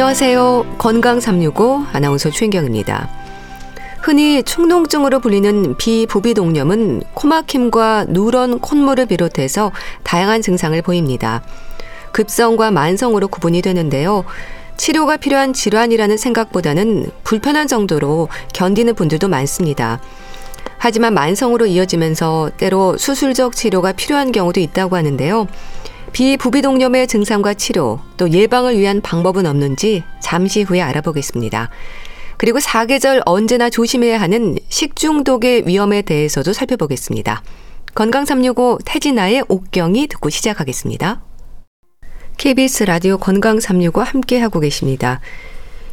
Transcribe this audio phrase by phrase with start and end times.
[0.00, 0.76] 안녕하세요.
[0.78, 3.10] 건강 365 아나운서 최인경입니다.
[4.00, 11.42] 흔히 충농증으로 불리는 비부비동염은 코막힘과 누런 콧물을 비롯해서 다양한 증상을 보입니다.
[12.12, 14.24] 급성과 만성으로 구분이 되는데요.
[14.78, 20.00] 치료가 필요한 질환이라는 생각보다는 불편한 정도로 견디는 분들도 많습니다.
[20.78, 25.46] 하지만 만성으로 이어지면서 때로 수술적 치료가 필요한 경우도 있다고 하는데요.
[26.12, 31.70] 비부비동염의 증상과 치료, 또 예방을 위한 방법은 없는지 잠시 후에 알아보겠습니다.
[32.36, 37.42] 그리고 사계절 언제나 조심해야 하는 식중독의 위험에 대해서도 살펴보겠습니다.
[37.94, 41.22] 건강 365 태진아의 옥경이 듣고 시작하겠습니다.
[42.38, 45.20] KBS 라디오 건강 365 함께 하고 계십니다.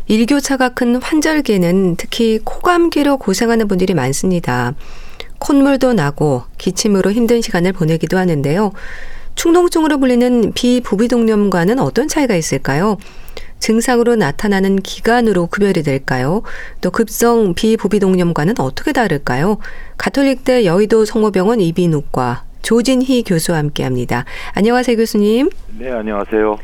[0.08, 4.74] 일교차가 큰 환절기에는 특히 코감기로 고생하는 분들이 많습니다.
[5.40, 8.72] 콧물도 나고 기침으로 힘든 시간을 보내기도 하는데요.
[9.38, 12.98] 충농증으로 불리는 비부비동염과는 어떤 차이가 있을까요?
[13.60, 16.42] 증상으로 나타나는 기간으로 구별이 될까요?
[16.82, 19.60] 또 급성 비부비동염과는 어떻게 다를까요?
[19.98, 24.26] 가톨릭대 여의도 성모병원 이비인후과 조진희 교수와 함께합니다.
[24.54, 25.50] 안녕하세요, 교수님.
[25.78, 26.58] 네, 안녕하세요.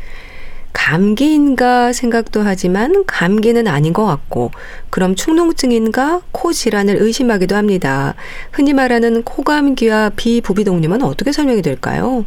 [0.74, 4.50] 감기인가 생각도 하지만 감기는 아닌 것 같고
[4.90, 8.16] 그럼 충농증인가 코 질환을 의심하기도 합니다.
[8.52, 12.26] 흔히 말하는 코감기와 비부비동염은 어떻게 설명이 될까요?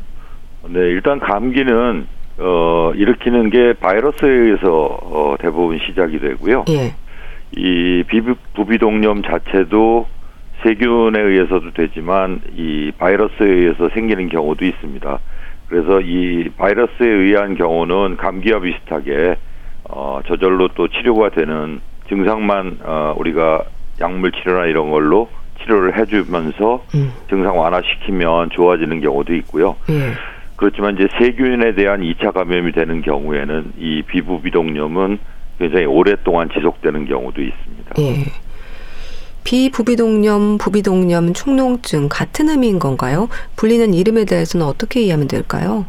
[0.69, 2.06] 네, 일단 감기는
[2.39, 6.64] 어, 일으키는 게 바이러스에 의해서 어, 대부분 시작이 되고요.
[6.69, 6.95] 예.
[7.56, 10.06] 이 비부비동염 자체도
[10.62, 15.19] 세균에 의해서도 되지만 이 바이러스에 의해서 생기는 경우도 있습니다.
[15.68, 19.36] 그래서 이 바이러스에 의한 경우는 감기와 비슷하게
[19.85, 23.63] 어, 저절로 또 치료가 되는 증상만 어, 우리가
[24.01, 25.29] 약물 치료나 이런 걸로
[25.63, 27.13] 치료를 해주면서 음.
[27.29, 29.77] 증상 완화시키면 좋아지는 경우도 있고요.
[29.90, 30.13] 예.
[30.56, 35.18] 그렇지만 이제 세균에 대한 2차 감염이 되는 경우에는 이 비부 비동염은
[35.58, 37.94] 굉장히 오랫동안 지속되는 경우도 있습니다.
[37.98, 38.24] 예.
[39.45, 43.28] 비부비동염, 부비동염, 충농증 같은 의미인 건가요?
[43.55, 45.86] 불리는 이름에 대해서는 어떻게 이해하면 될까요?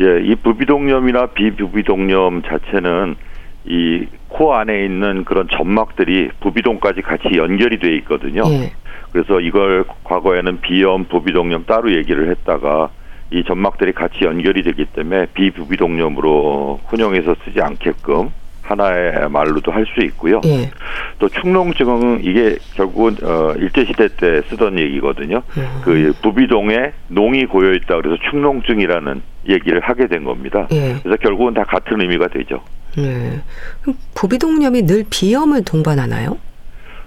[0.00, 3.16] 예, 이 부비동염이나 비부비동염 자체는
[3.66, 8.42] 이 코 안에 있는 그런 점막들이 부비동까지 같이 연결이 돼 있거든요.
[8.48, 8.72] 예.
[9.10, 12.90] 그래서 이걸 과거에는 비염, 부비동염 따로 얘기를 했다가
[13.30, 18.30] 이 점막들이 같이 연결이 되기 때문에 비부비동염으로 혼용해서 쓰지 않게끔
[18.62, 20.40] 하나의 말로도 할 수 있고요.
[20.44, 20.70] 예.
[21.18, 25.42] 또 충농증은 이게 결국은 어 일제 시대 때 쓰던 얘기거든요.
[25.56, 25.80] 음.
[25.82, 30.68] 그 부비동에 농이 고여 있다 그래서 충농증이라는 얘기를 하게 된 겁니다.
[30.72, 30.96] 예.
[31.02, 32.60] 그래서 결국은 다 같은 의미가 되죠.
[32.96, 33.40] 네.
[33.80, 36.36] 그럼 부비동염이 늘 비염을 동반하나요?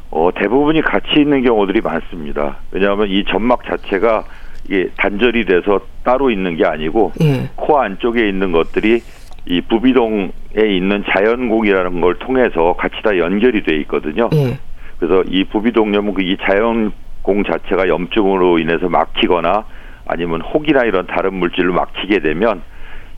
[0.10, 2.58] 어 대부분이 같이 있는 경우들이 많습니다.
[2.72, 4.24] 왜냐하면 이 점막 자체가
[4.72, 7.50] 이게 단절이 돼서 따로 있는 게 아니고 예.
[7.58, 9.02] 코 안쪽에 있는 것들이
[9.46, 14.30] 이 부비동에 있는 자연공이라는 걸 통해서 같이 다 연결이 돼 있거든요.
[14.34, 14.58] 예.
[14.98, 19.66] 그래서 이 부비동염은 그 이 자연공 자체가 염증으로 인해서 막히거나
[20.08, 22.62] 아니면 혹이나 이런 다른 물질로 막히게 되면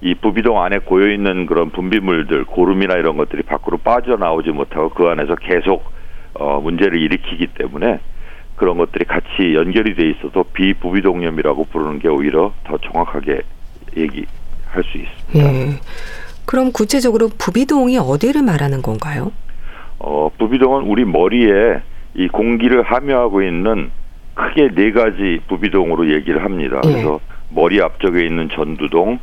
[0.01, 5.35] 이 부비동 안에 고여 있는 그런 분비물들, 고름이나 이런 것들이 밖으로 빠져나오지 못하고 그 안에서
[5.35, 5.83] 계속
[6.33, 7.99] 어 문제를 일으키기 때문에
[8.63, 13.41] 그런 것들이 같이 연결이 돼 있어서 비부비동염이라고 부르는 게 오히려 더 정확하게
[13.97, 15.53] 얘기할 수 있습니다.
[15.53, 15.79] 예.
[16.45, 19.33] 그럼 구체적으로 부비동이 어디를 말하는 건가요?
[19.99, 21.81] 어, 부비동은 우리 머리에
[22.15, 23.91] 이 공기를 함유하고 있는
[24.33, 26.79] 크게 네 가지 부비동으로 얘기를 합니다.
[26.85, 26.89] 예.
[26.93, 27.19] 그래서
[27.49, 29.19] 머리 앞쪽에 있는 전두동,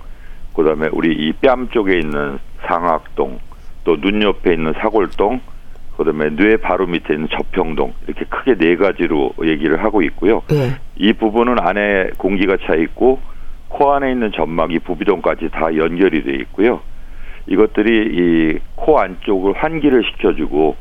[0.54, 3.38] 그다음에 우리 이 뺨 쪽에 있는 상악동,
[3.84, 5.40] 또 눈 옆에 있는 사골동,
[6.04, 10.42] 그다음에 뇌 바로 밑에 있는 접평동 이렇게 크게 네 가지로 얘기를 하고 있고요.
[10.52, 10.76] 예.
[10.96, 13.20] 이 부분은 안에 공기가 차 있고
[13.68, 16.80] 코 안에 있는 점막이 부비동까지 다 연결이 돼 있고요.
[17.46, 17.90] 이것들이
[18.56, 20.76] 이 코 안쪽을 환기를 시켜주고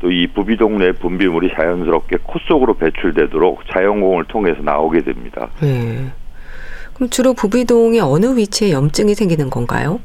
[0.00, 5.48] 또 이 부비동 내 분비물이 자연스럽게 코 속으로 배출되도록 자연공을 통해서 나오게 됩니다.
[5.62, 6.06] 예.
[6.94, 10.00] 그럼 주로 부비동의 어느 위치에 염증이 생기는 건가요?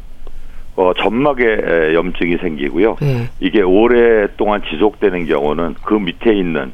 [0.77, 2.97] 어, 점막에 에, 염증이 생기고요.
[3.01, 3.29] 예.
[3.39, 6.71] 이게 오랫동안 지속되는 경우는 그 밑에 있는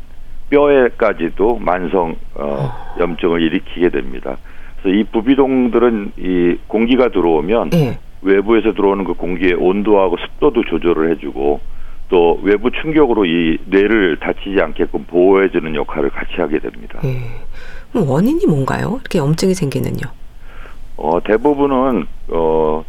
[0.49, 2.69] 뼈에까지도 만성 어,
[2.99, 4.37] 염증을 일으키게 됩니다.
[4.81, 7.97] 그래서 이 부비동들은 이 공기가 들어오면 예.
[8.21, 11.61] 외부에서 들어오는 그 공기의 온도하고 습도도 조절을 해주고
[12.09, 16.99] 또 외부 충격으로 이 뇌를 다치지 않게끔 보호해주는 역할을 같이 하게 됩니다.
[17.05, 17.21] 예.
[17.93, 18.99] 그럼 원인이 뭔가요?
[18.99, 20.01] 이렇게 염증이 생기는요?
[20.97, 22.83] 어, 대부분은 어,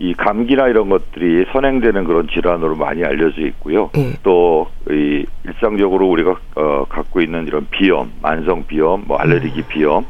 [0.00, 3.90] 이 감기나 이런 것들이 선행되는 그런 질환으로 많이 알려져 있고요.
[3.98, 4.14] 예.
[4.22, 10.06] 또이 일상적으로 우리가 어, 갖고 있는 이런 비염, 만성 비염, 뭐 알레르기 비염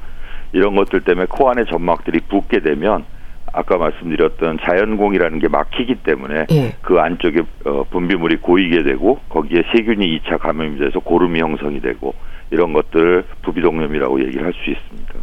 [0.52, 3.04] 이런 것들 때문에 코 안에 점막들이 붓게 되면
[3.52, 6.72] 아까 말씀드렸던 자연공이라는 게 막히기 때문에 예.
[6.82, 12.14] 그 안쪽에 어, 분비물이 고이게 되고 거기에 세균이 2차 감염이 돼서 고름이 형성이 되고
[12.52, 15.14] 이런 것들을 부비동염이라고 얘기를 할 수 있습니다.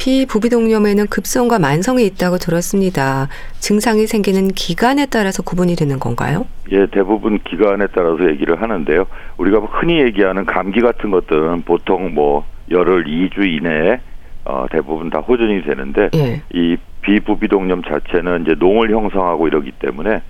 [0.00, 0.26] 예.
[0.26, 3.28] 피부비동염에는 급성과 만성이 있다고 들었습니다.
[3.58, 6.46] 증상이 생기는 기간에 따라서 구분이 되는 건가요?
[6.72, 9.06] 예, 대부분 기간에 따라서 얘기를 하는데요.
[9.36, 14.00] 우리가 흔히 얘기하는 감기 같은 것들은 보통 뭐 열흘 2주 이내에
[14.44, 16.42] 어, 대부분 다 호전이 되는데 예.
[16.52, 20.22] 이 비부비동염 자체는 이제 농을 형성하고 이러기 때문에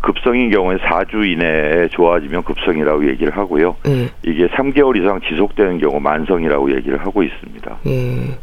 [0.00, 3.76] 급성인 경우에 4주 이내에 좋아지면 급성이라고 얘기를 하고요.
[3.88, 4.08] 예.
[4.24, 7.78] 이게 3개월 이상 지속되는 경우 만성이라고 얘기를 하고 있습니다.
[7.86, 8.38] 예.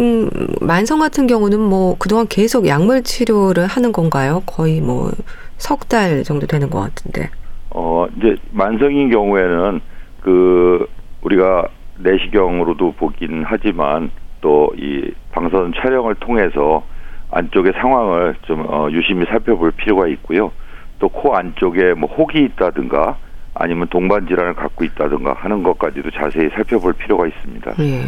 [0.00, 0.28] 음,
[0.60, 4.42] 만성 같은 경우는 뭐 그동안 계속 약물 치료를 하는 건가요?
[4.46, 5.10] 거의 뭐
[5.58, 7.30] 석 달 정도 되는 것 같은데.
[7.70, 9.80] 어, 이제 만성인 경우에는
[10.20, 10.86] 그
[11.22, 11.66] 우리가
[11.98, 14.10] 내시경으로도 보긴 하지만
[14.42, 16.84] 또 이 방사선 촬영을 통해서
[17.30, 20.52] 안쪽의 상황을 좀 어, 유심히 살펴볼 필요가 있고요.
[20.98, 23.16] 또 코 안쪽에 뭐 혹이 있다든가
[23.54, 27.72] 아니면 동반 질환을 갖고 있다든가 하는 것까지도 자세히 살펴볼 필요가 있습니다.
[27.80, 28.02] 예.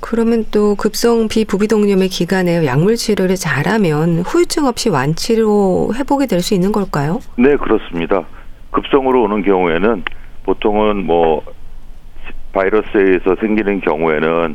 [0.00, 6.70] 그러면 또 급성 비부비동염의 기간에 약물 치료를 잘하면 후유증 없이 완치로 회복이 될 수 있는
[6.70, 7.18] 걸까요?
[7.36, 8.24] 네, 그렇습니다.
[8.70, 10.04] 급성으로 오는 경우에는
[10.44, 11.42] 보통은 뭐
[12.52, 14.54] 바이러스에서 생기는 경우에는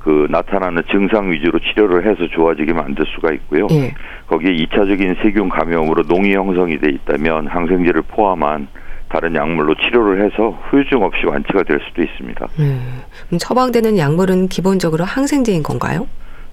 [0.00, 3.68] 그 나타나는 증상 위주로 치료를 해서 좋아지게 만들 수가 있고요.
[3.70, 3.94] 예.
[4.26, 8.66] 거기에 이차적인 세균 감염으로 농이 형성이 돼 있다면 항생제를 포함한
[9.10, 12.46] 다른 약물로 치료를 해서 후유증 없이 완치가 될 수도 있습니다.
[12.60, 16.06] 음, 그럼 처방되는 약물은 기본적으로 항생제인 건가요?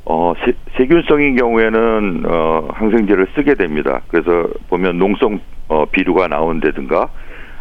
[0.06, 4.02] 어, 세, 세균성인 경우에는 어, 항생제를 쓰게 됩니다.
[4.08, 7.10] 그래서 보면 농성 어, 비류가 나온다든가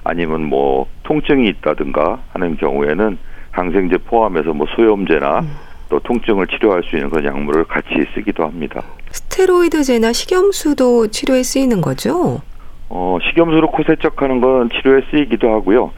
[0.02, 3.18] 아니면 뭐 통증이 있다든가 하는 경우에는
[3.50, 5.44] 항생제 포함해서 뭐 소염제나
[5.90, 8.80] 또 통증을 치료할 수 있는 그런 약물을 같이 쓰기도 합니다.
[9.10, 12.40] 스테로이드제나 식염수도 치료에 쓰이는 거죠?
[12.88, 15.92] 어, 식염수로 코 세척하는 건 치료에 쓰이기도 하고요.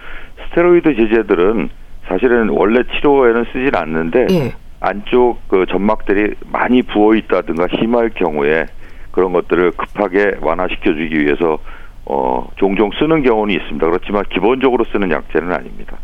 [0.48, 1.68] 스테로이드 제제들은
[2.08, 4.52] 사실은 원래 치료에는 쓰진 않는데 예.
[4.80, 8.66] 안쪽 그 점막들이 많이 부어 있다든가 심할 경우에
[9.10, 11.58] 그런 것들을 급하게 완화시켜 주기 위해서
[12.06, 13.84] 어 종종 쓰는 경우는 있습니다.
[13.86, 15.98] 그렇지만 기본적으로 쓰는 약제는 아닙니다.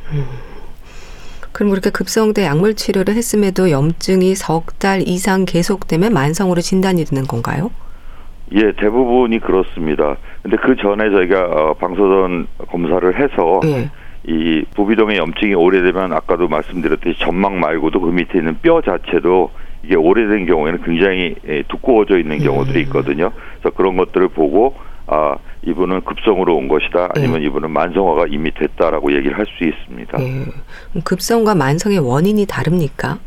[1.53, 7.71] 그럼 그렇게 급성대 약물 치료를 했음에도 염증이 석 달 이상 계속되면 만성으로 진단이 되는 건가요?
[8.55, 10.17] 예, 대부분이 그렇습니다.
[10.43, 13.91] 근데 그 전에 저희가 어, 방사선 검사를 해서 예.
[14.27, 19.51] 이 부비동의 염증이 오래되면 아까도 말씀드렸듯이 점막 말고도 그 밑에 있는 뼈 자체도
[19.83, 23.33] 이게 오래된 경우에는 굉장히 예, 두꺼워져 있는 경우들이 있거든요.
[23.61, 24.75] 그래서 그런 것들을 보고
[25.07, 25.37] 아
[25.67, 30.23] 이분은 급성으로 온 것이다 아니면 이분은 만성화가 이미 됐다라고 얘기를 할 수 있습니다.
[30.23, 30.45] 예.
[31.05, 33.19] 급성과 만성의 원인이 다릅니까?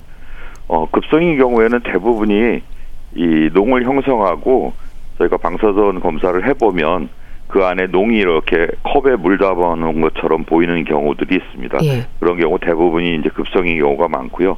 [0.67, 2.61] 어 급성인 경우에는 대부분이
[3.15, 4.73] 이 농을 형성하고
[5.17, 7.09] 저희가 방사선 검사를 해보면
[7.47, 11.77] 그 안에 농이 이렇게 컵에 물 담아놓은 것처럼 보이는 경우들이 있습니다.
[11.85, 12.05] 예.
[12.19, 14.57] 그런 경우 대부분이 이제 급성인 경우가 많고요.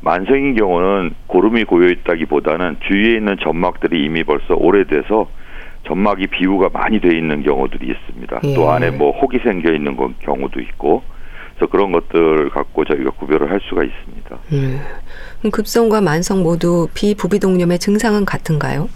[0.00, 5.28] 만성인 경우는 고름이 고여 있다기보다는 주위에 있는 점막들이 이미 벌써 오래돼서
[5.86, 8.40] 점막이 비우가 많이 돼 있는 경우들이 있습니다.
[8.44, 8.54] 예.
[8.54, 11.02] 또 안에 뭐 혹이 생겨 있는 거- 경우도 있고,
[11.56, 14.38] 그래서 그런 것들 갖고 저희가 구별을 할 수가 있습니다.
[14.52, 14.80] 음.
[15.52, 18.88] 급성과 만성 모두 비부비동염의 증상은 같은가요?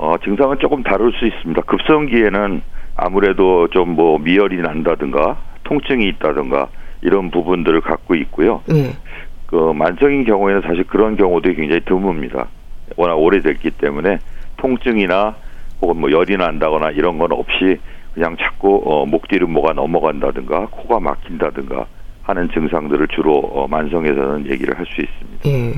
[0.00, 1.60] 어, 증상은 조금 다를 수 있습니다.
[1.62, 2.62] 급성기에는
[2.96, 6.68] 아무래도 좀 뭐 미열이 난다든가 통증이 있다든가
[7.02, 8.62] 이런 부분들을 갖고 있고요.
[8.72, 8.92] 예.
[9.46, 12.46] 그 만성인 경우에는 사실 그런 경우도 굉장히 드뭅니다.
[12.96, 14.18] 워낙 오래됐기 때문에
[14.56, 15.34] 통증이나
[15.80, 17.78] 혹은 뭐 열이 난다거나 이런 건 없이
[18.14, 21.86] 그냥 자꾸 어, 목 뒤로 뭐가 넘어간다든가 코가 막힌다든가
[22.22, 25.48] 하는 증상들을 주로 어, 만성에서는 얘기를 할 수 있습니다.
[25.48, 25.72] 예.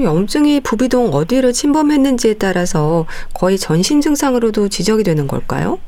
[0.00, 5.78] 염증이 부비동 어디를 침범했는지에 따라서 거의 전신 증상으로도 지적이 되는 걸까요?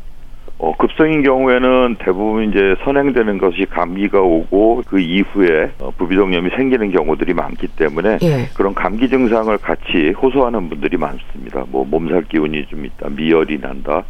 [0.59, 7.35] 어, 급성인 경우에는 대부분 이제 선행되는 것이 감기가 오고 그 이후에 어, 부비동염이 생기는 경우들이
[7.35, 8.49] 많기 때문에 예.
[8.55, 11.65] 그런 감기 증상을 같이 호소하는 분들이 많습니다.
[11.69, 14.05] 뭐 몸살 기운이 좀 있다, 미열이 난다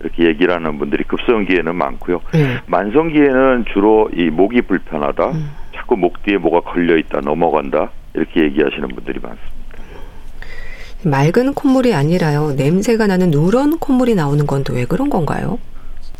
[0.00, 2.20] 이렇게 얘기를 하는 분들이 급성기에는 많고요.
[2.36, 2.60] 예.
[2.66, 5.50] 만성기에는 주로 이 목이 불편하다, 음.
[5.74, 9.48] 자꾸 목 뒤에 뭐가 걸려 있다, 넘어간다 이렇게 얘기하시는 분들이 많습니다.
[11.04, 12.52] 맑은 콧물이 아니라요.
[12.56, 15.58] 냄새가 나는 누런 콧물이 나오는 건 또 왜 그런 건가요?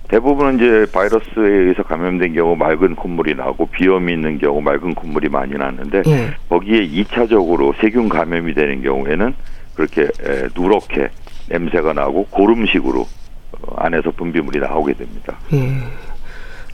[0.09, 5.53] 대부분은 이제 바이러스에 의해서 감염된 경우 맑은 콧물이 나고 비염이 있는 경우 맑은 콧물이 많이
[5.53, 6.31] 나는데 예.
[6.49, 9.35] 거기에 이차적으로 세균 감염이 되는 경우에는
[9.75, 11.09] 그렇게 에, 누렇게
[11.51, 15.37] 냄새가 나고 고름식으로 어, 안에서 분비물이 나오게 됩니다.
[15.53, 15.73] 예.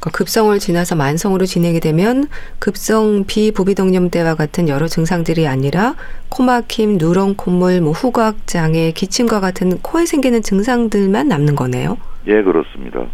[0.04, 2.26] 그러니까 급성을 지나서 만성으로 진행이 되면
[2.58, 5.94] 급성 비부비동염 때와 같은 여러 증상들이 아니라
[6.28, 11.96] 코막힘, 누런 콧물, 뭐 후각 장애, 기침과 같은 코에 생기는 증상들만 남는 거네요.
[12.26, 13.06] 예, 그렇습니다.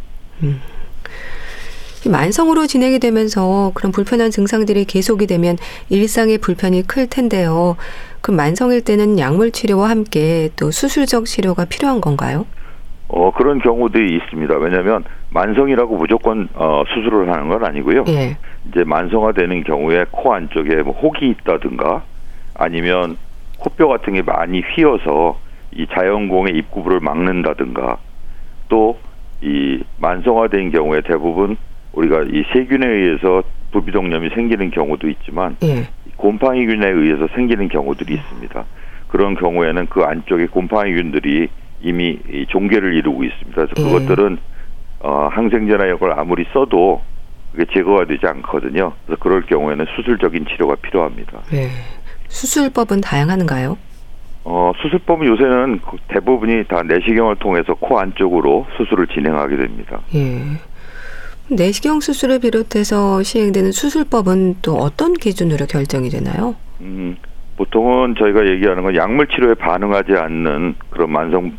[0.42, 0.61] 음.
[2.09, 5.59] 만성으로 진행이 되면서 그런 불편한 증상들이 계속이 되면
[5.90, 7.76] 일상의 불편이 클 텐데요.
[8.20, 12.47] 그럼 만성일 때는 약물 치료와 함께 또 수술적 치료가 필요한 건가요?
[13.09, 14.56] 어, 그런 경우들이 있습니다.
[14.56, 18.04] 왜냐하면 만성이라고 무조건 어, 수술을 하는 건 아니고요.
[18.08, 18.37] 예.
[18.68, 22.02] 이제 만성화되는 경우에 코 안쪽에 뭐 혹이 있다든가
[22.54, 23.16] 아니면
[23.58, 25.38] 코뼈 같은 게 많이 휘어서
[25.72, 27.99] 이 자연공의 입구부를 막는다든가
[28.68, 28.96] 또
[29.42, 31.56] 이 만성화된 경우에 대부분
[31.92, 35.87] 우리가 이 세균에 의해서 부비동염이 생기는 경우도 있지만 예.
[36.16, 38.64] 곰팡이균에 의해서 생기는 경우들이 있습니다.
[39.08, 41.49] 그런 경우에는 그 안쪽에 곰팡이균들이
[41.82, 42.18] 이미
[42.49, 43.54] 종괴를 이루고 있습니다.
[43.54, 43.82] 그래서 예.
[43.82, 44.38] 그것들은
[45.00, 47.02] 어, 항생제나 이걸 아무리 써도
[47.52, 48.92] 그게 제거가 되지 않거든요.
[49.07, 51.40] 그래서 그럴 경우에는 수술적인 치료가 필요합니다.
[51.50, 51.69] 네.
[52.28, 53.76] 수술법은 다양한가요?
[54.45, 60.00] 어, 수술법은 요새는 그 대부분이 다 내시경을 통해서 코 안쪽으로 수술을 진행하게 됩니다.
[60.14, 60.42] 예.
[61.50, 66.54] 내시경 수술을 비롯해서 시행되는 수술법은 또 어떤 기준으로 결정이 되나요?
[66.80, 67.16] 음,
[67.57, 71.59] 보통은 저희가 얘기하는 건 약물 치료에 반응하지 않는 그런 만성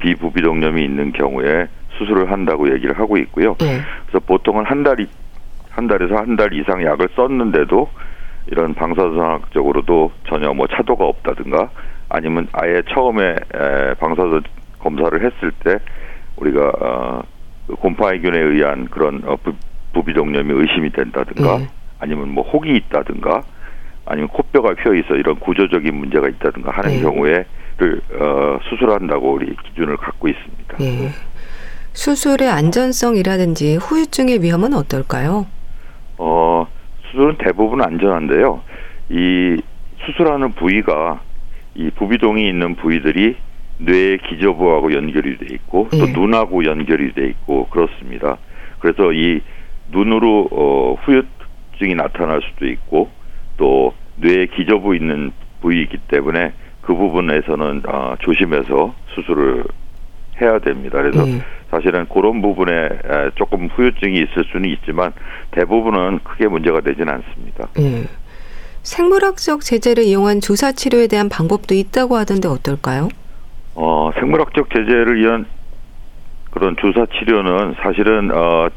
[0.00, 1.68] 비부비동염이 있는 경우에
[2.00, 3.54] 수술을 한다고 얘기를 하고 있고요.
[3.58, 3.80] 네.
[4.06, 5.06] 그래서 보통은 한 달이
[5.70, 7.88] 한 달에서 한 달 이상 약을 썼는데도
[8.46, 11.70] 이런 방사선학적으로도 전혀 뭐 차도가 없다든가
[12.08, 13.22] 아니면 아예 처음에
[13.54, 14.42] 에, 방사선
[14.78, 15.78] 검사를 했을 때
[16.36, 17.22] 우리가 어,
[17.66, 19.52] 그 곰팡이균에 의한 그런 어, 부,
[19.92, 21.68] 부비동염이 의심이 된다든가 네.
[22.00, 23.42] 아니면 뭐 혹이 있다든가
[24.06, 27.02] 아니면 코뼈가 휘어 있어 이런 구조적인 문제가 있다든가 하는 네.
[27.02, 30.76] 경우에를 어, 수술한다고 우리 기준을 갖고 있습니다.
[30.78, 31.10] 네.
[31.92, 35.46] 수술의 안전성이라든지 후유증의 위험은 어떨까요?
[36.18, 36.66] 어,
[37.10, 38.62] 수술은 대부분 안전한데요.
[39.10, 39.60] 이
[40.06, 41.20] 수술하는 부위가
[41.74, 43.36] 이 부비동이 있는 부위들이
[43.78, 46.12] 뇌의 기저부하고 연결이 돼 있고 또 예.
[46.12, 48.36] 눈하고 연결이 돼 있고 그렇습니다.
[48.78, 49.40] 그래서 이
[49.90, 53.10] 눈으로 어, 후유증이 나타날 수도 있고
[53.56, 59.64] 또 뇌의 기저부 있는 부위이기 때문에 그 부분에서는 어, 조심해서 수술을
[60.40, 61.00] 해야 됩니다.
[61.00, 61.40] 그래서 예.
[61.70, 62.88] 사실은 그런 부분에
[63.36, 65.12] 조금 후유증이 있을 수는 있지만
[65.52, 67.68] 대부분은 크게 문제가 되지는 않습니다.
[67.78, 68.04] 예.
[68.82, 73.08] 생물학적 제재를 이용한 주사 치료에 대한 방법도 있다고 하던데 어떨까요?
[73.74, 75.46] 어, 생물학적 제재를 위한
[76.50, 78.68] 그런 주사 치료는 사실은 어,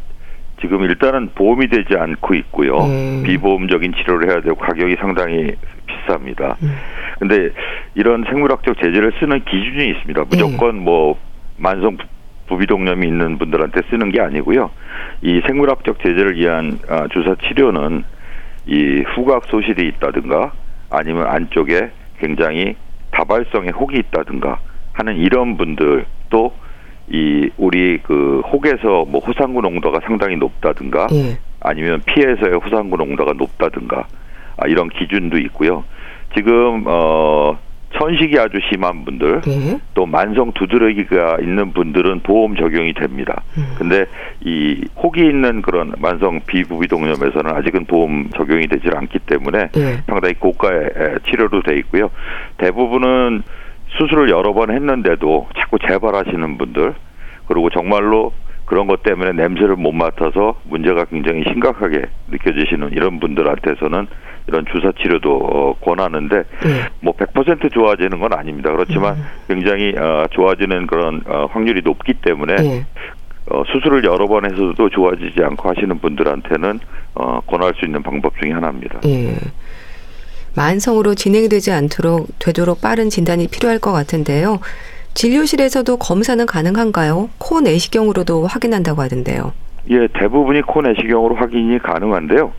[0.62, 2.78] 지금 일단은 보험이 되지 않고 있고요.
[2.78, 3.24] 음.
[3.26, 5.56] 비보험적인 치료를 해야 되고 가격이 상당히
[5.88, 6.56] 비쌉니다.
[6.62, 6.76] 음.
[7.20, 7.50] 근데
[7.96, 10.26] 이런 생물학적 제재를 쓰는 기준이 있습니다.
[10.30, 10.84] 무조건 음.
[10.84, 11.18] 뭐
[11.58, 11.98] 만성
[12.48, 14.72] 부비동염이 있는 분들한테 쓰는 게 아니고요.
[15.22, 18.04] 이 생물학적 제재를 위한 아, 주사 치료는
[18.66, 20.52] 이 후각 소실이 있다든가
[20.90, 22.76] 아니면 안쪽에 굉장히
[23.12, 24.60] 다발성의 혹이 있다든가
[24.94, 26.64] 하는 이런 분들 또
[27.10, 31.38] 이 우리 그 혹에서 뭐 호상구 농도가 상당히 높다든가 예.
[31.60, 34.08] 아니면 피에서의 호상구 농도가 높다든가
[34.58, 35.84] 아, 이런 기준도 있고요.
[36.36, 37.58] 지금 어
[37.94, 39.80] 천식이 아주 심한 분들 네.
[39.94, 43.44] 또 만성 두드러기가 있는 분들은 보험 적용이 됩니다.
[43.58, 43.76] 음.
[43.78, 44.06] 근데
[44.42, 50.04] 이 혹이 있는 그런 만성 비부비동염에서는 아직은 보험 적용이 되질 않기 때문에 네.
[50.08, 50.90] 상당히 고가의
[51.30, 52.10] 치료로 돼 있고요.
[52.58, 53.44] 대부분은
[53.98, 56.96] 수술을 여러 번 했는데도 자꾸 재발하시는 분들
[57.48, 58.34] 그리고 정말로
[58.66, 64.08] 그런 것 때문에 냄새를 못 맡아서 문제가 굉장히 심각하게 느껴지시는 이런 분들한테서는
[64.48, 66.90] 이런 주사 치료도 어, 권하는데 네.
[67.04, 68.72] 뭐100% 좋아지는 건 아닙니다.
[68.72, 69.24] 그렇지만 음.
[69.48, 72.86] 굉장히 어, 좋아지는 그런 어, 확률이 높기 때문에 네.
[73.50, 76.80] 어, 수술을 여러 번 해서도 좋아지지 않고 하시는 분들한테는
[77.16, 79.02] 어, 권할 수 있는 방법 중에 하나입니다.
[79.02, 79.36] 네.
[80.56, 84.60] 만성으로 진행되지 않도록 되도록 빠른 진단이 필요할 것 같은데요.
[85.16, 87.30] 진료실에서도 검사는 가능한가요?
[87.38, 89.54] 코 내시경으로도 확인한다고 하던데요.
[89.90, 92.52] 예, 대부분이 코 내시경으로 확인이 가능한데요.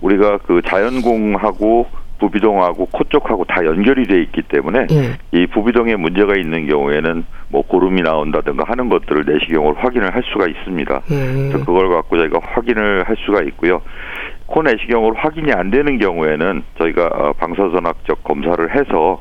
[0.00, 1.86] 우리가 그 자연공하고
[2.18, 5.18] 부비동하고 코 쪽하고 다 연결이 돼 있기 때문에 예.
[5.32, 11.02] 이 부비동에 문제가 있는 경우에는 뭐 고름이 나온다든가 하는 것들을 내시경으로 확인을 할 수가 있습니다.
[11.10, 11.14] 예.
[11.14, 13.82] 그래서 그걸 갖고 저희가 확인을 할 수가 있고요.
[14.46, 19.20] 코 내시경으로 확인이 안 되는 경우에는 저희가 어, 방사선학적 검사를 해서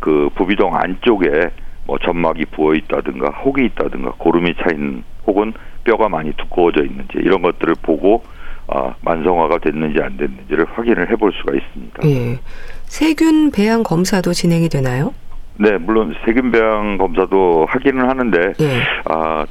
[0.00, 1.50] 그 부비동 안쪽에
[1.86, 5.52] 뭐 점막이 부어 있다든가 혹이 있다든가 고름이 차 있는 혹은
[5.84, 8.22] 뼈가 많이 두꺼워져 있는지 이런 것들을 보고
[8.68, 12.08] 아, 만성화가 됐는지 안 됐는지를 확인을 해볼 수가 있습니다.
[12.08, 12.38] 예.
[12.84, 15.14] 세균 배양 검사도 진행이 되나요?
[15.56, 18.82] 네, 물론 세균 배양 검사도 하기는 하는데 예.
[19.06, 19.46] 아,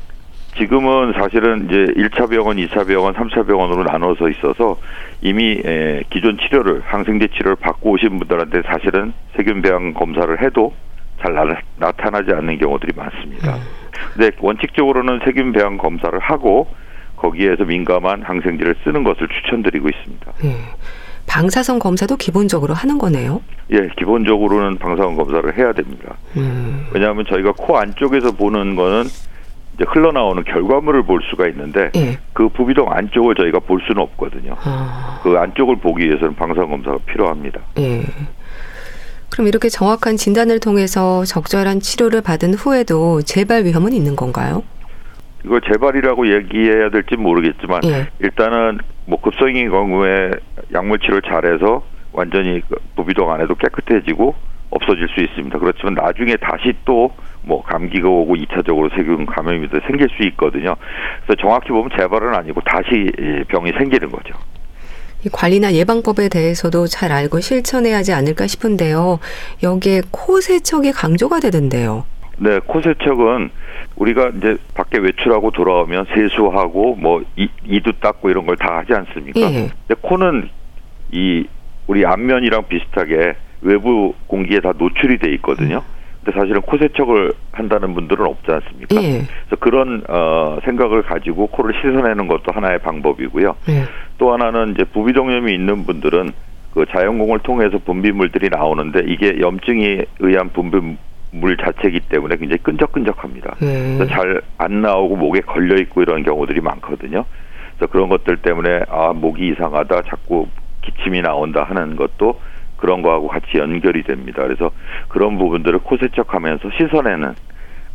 [0.57, 4.77] 지금은 사실은 이제 1차 병원, 2차 병원, 3차 병원으로 나눠서 있어서
[5.21, 10.73] 이미 에, 기존 치료를 항생제 치료를 받고 오신 분들한테 사실은 세균 배양 검사를 해도
[11.21, 11.33] 잘
[11.77, 13.55] 나, 타나지 않는 경우들이 많습니다.
[13.55, 13.61] 음.
[14.13, 16.67] 근데 원칙적으로는 세균 배양 검사를 하고
[17.17, 20.31] 거기에서 민감한 항생제를 쓰는 것을 추천드리고 있습니다.
[20.41, 20.55] 네.
[21.25, 23.41] 방사선 검사도 기본적으로 하는 거네요.
[23.71, 26.15] 예, 기본적으로는 방사선 검사를 해야 됩니다.
[26.37, 26.87] 음.
[26.93, 29.03] 왜냐하면 저희가 코 안쪽에서 보는 거는
[29.75, 32.17] 이제 흘러나오는 결과물을 볼 수가 있는데 예.
[32.33, 34.55] 그 부비동 안쪽을 저희가 볼 수는 없거든요.
[34.63, 35.19] 아.
[35.21, 37.59] 그 안쪽을 보기 위해서는 방사선 검사가 필요합니다.
[37.79, 38.03] 예.
[39.29, 44.63] 그럼 이렇게 정확한 진단을 통해서 적절한 치료를 받은 후에도 재발 위험은 있는 건가요?
[45.47, 48.07] 이걸 재발이라고 얘기해야 될지 모르겠지만 예.
[48.19, 50.31] 일단은 뭐 급성인 경우에
[50.73, 54.35] 약물 치료를 잘해서 완전히 그 부비동 안에도 깨끗해지고
[54.69, 55.57] 없어질 수 있습니다.
[55.57, 57.11] 그렇지만 나중에 다시 또
[57.47, 60.75] 뭐 감기가 오고 2차적으로 세균 감염이 생길 수 있거든요.
[61.25, 63.11] 그래서 정확히 보면 재발은 아니고 다시
[63.47, 64.35] 병이 생기는 거죠.
[65.25, 69.19] 이 관리나 예방법에 대해서도 잘 알고 실천해야 하지 않을까 싶은데요.
[69.63, 72.05] 여기에 코 세척이 강조가 되던데요.
[72.37, 73.49] 네, 코 세척은
[73.97, 79.39] 우리가 이제 밖에 외출하고 돌아오면 세수하고 뭐 이, 이도 닦고 이런 걸 다 하지 않습니까?
[79.41, 79.69] 예.
[79.87, 80.49] 근데 코는
[81.11, 81.45] 이
[81.87, 85.81] 우리 안면이랑 비슷하게 외부 공기에 다 노출이 돼 있거든요.
[86.23, 88.95] 근데 사실은 코 세척을 한다는 분들은 없지 않습니까?
[89.01, 89.21] 예.
[89.45, 93.55] 그래서 그런 어 생각을 가지고 코를 씻어내는 것도 하나의 방법이고요.
[93.69, 93.83] 예.
[94.17, 96.31] 또 하나는 이제 부비동염이 있는 분들은
[96.73, 100.97] 그 자연공을 통해서 분비물들이 나오는데 이게 염증에 의한 분비
[101.31, 103.55] 물 자체이기 때문에 굉장히 끈적끈적합니다.
[103.61, 104.07] 음.
[104.09, 107.25] 잘 안 나오고 목에 걸려 있고 이런 경우들이 많거든요.
[107.77, 110.47] 그래서 그런 것들 때문에 아 목이 이상하다, 자꾸
[110.81, 112.39] 기침이 나온다 하는 것도
[112.77, 114.43] 그런 거하고 같이 연결이 됩니다.
[114.43, 114.71] 그래서
[115.07, 117.33] 그런 부분들을 코세척하면서 씻어내는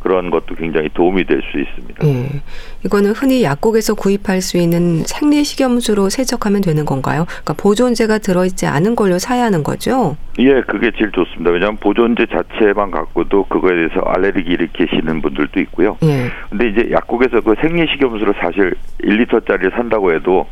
[0.03, 2.05] 그런 것도 굉장히 도움이 될 수 있습니다.
[2.07, 2.41] 예.
[2.85, 7.25] 이거는 흔히 약국에서 구입할 수 있는 생리식염수로 세척하면 되는 건가요?
[7.27, 10.17] 그러니까 보존제가 들어있지 않은 걸로 사야 하는 거죠?
[10.39, 11.51] 예, 그게 제일 좋습니다.
[11.51, 15.97] 왜냐하면 보존제 자체만 갖고도 그거에 대해서 알레르기 일으키시는 분들도 있고요.
[16.03, 16.29] 예.
[16.49, 20.47] 근데 이제 약국에서 그 생리식염수를 사실 1리터짜리를 산다고 해도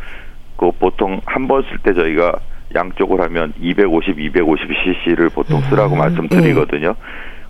[0.57, 2.33] 그 보통 한 번 쓸 때 저희가
[2.73, 6.87] 양쪽을 하면 250, 250cc를 보통 쓰라고 음, 말씀드리거든요.
[6.89, 6.93] 예.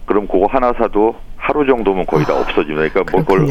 [0.05, 2.87] 그럼 그거 하나 사도 하루 정도면 거의 다 아, 없어집니다.
[2.89, 3.47] 그러니까 뭐 그걸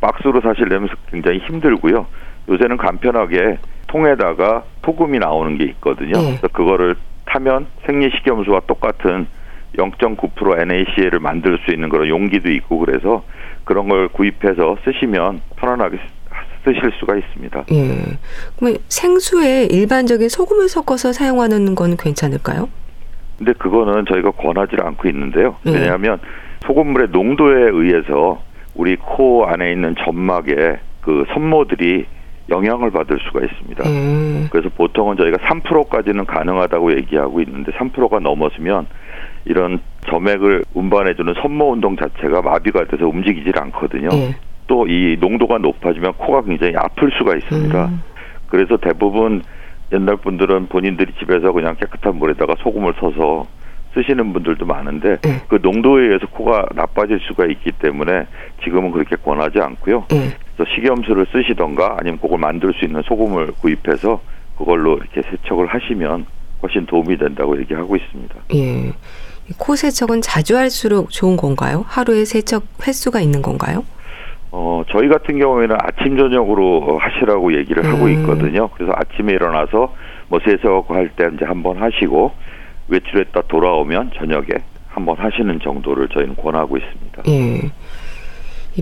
[0.00, 2.06] 박스로 사실 내면 굉장히 힘들고요.
[2.48, 6.12] 요새는 간편하게 통에다가 소금이 나오는 게 있거든요.
[6.12, 6.38] 네.
[6.38, 6.94] 그래서 그거를
[7.26, 9.26] 타면 생리식염수와 똑같은
[9.76, 13.24] 0.9% NaCl을 만들 수 있는 그런 용기도 있고 그래서
[13.64, 15.98] 그런 걸 구입해서 쓰시면 편안하게
[16.64, 17.64] 쓰실 수가 있습니다.
[17.72, 18.18] 예.
[18.56, 22.68] 그럼 생수에 일반적인 소금을 섞어서 사용하는 건 괜찮을까요?
[23.38, 25.56] 근데 그거는 저희가 권하지 않고 있는데요.
[25.64, 25.72] 네.
[25.72, 26.20] 왜냐하면
[26.66, 28.42] 소금물의 농도에 의해서
[28.74, 32.06] 우리 코 안에 있는 점막에 그 섬모들이
[32.50, 33.88] 영향을 받을 수가 있습니다.
[33.88, 34.48] 음.
[34.50, 38.86] 그래서 보통은 저희가 3%까지는 가능하다고 얘기하고 있는데 3%가 넘었으면
[39.46, 44.08] 이런 점액을 운반해주는 섬모 운동 자체가 마비가 돼서 움직이질 않거든요.
[44.12, 44.36] 예.
[44.66, 47.86] 또이 농도가 높아지면 코가 굉장히 아플 수가 있습니다.
[47.86, 48.02] 음.
[48.48, 49.42] 그래서 대부분
[49.92, 53.46] 옛날 분들은 본인들이 집에서 그냥 깨끗한 물에다가 소금을 써서
[53.94, 55.42] 쓰시는 분들도 많은데 네.
[55.48, 58.26] 그 농도에 의해서 코가 나빠질 수가 있기 때문에
[58.62, 60.06] 지금은 그렇게 권하지 않고요.
[60.10, 60.30] 네.
[60.56, 64.20] 그래서 식염수를 쓰시던가 아니면 그걸 만들 수 있는 소금을 구입해서
[64.58, 66.26] 그걸로 이렇게 세척을 하시면
[66.62, 68.34] 훨씬 도움이 된다고 얘기하고 있습니다.
[68.54, 68.92] 예.
[69.58, 71.84] 코 세척은 자주 할수록 좋은 건가요?
[71.86, 73.84] 하루에 세척 횟수가 있는 건가요?
[74.50, 77.92] 어, 저희 같은 경우에는 아침 저녁으로 하시라고 얘기를 음.
[77.92, 78.68] 하고 있거든요.
[78.68, 79.94] 그래서 아침에 일어나서
[80.28, 82.32] 뭐 세수할 때 이제 한번 하시고
[82.88, 84.46] 외출했다 돌아오면 저녁에
[84.88, 87.22] 한번 하시는 정도를 저희는 권하고 있습니다.
[87.28, 87.70] 예.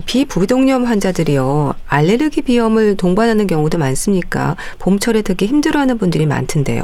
[0.05, 4.55] 비부비동염 환자들이요 알레르기 비염을 동반하는 경우도 많습니까?
[4.79, 6.81] 봄철에 특히 힘들어하는 분들이 많던데요.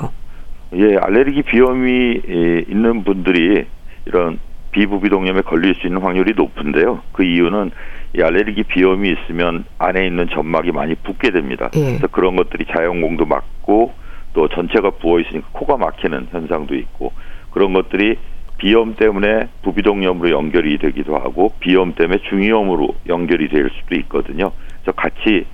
[0.76, 2.22] 예, 알레르기 비염이
[2.70, 3.66] 있는 분들이
[4.06, 4.40] 이런
[4.72, 7.02] 비부비동염에 걸릴 수 있는 확률이 높은데요.
[7.12, 7.72] 그 이유는
[8.16, 11.70] 이 알레르기 비염이 있으면 안에 있는 점막이 많이 붓게 됩니다.
[11.76, 11.86] 예.
[11.86, 13.94] 그래서 그런 것들이 자연공도 막고
[14.34, 17.12] 또 전체가 부어 있으니까 코가 막히는 현상도 있고
[17.52, 18.18] 그런 것들이
[18.58, 24.52] 비염 때문에 부비동염으로 연결이 되기도 하고 비염 때문에 중이염으로 연결이 될 수도 있거든요.
[24.82, 25.46] 그래서 같이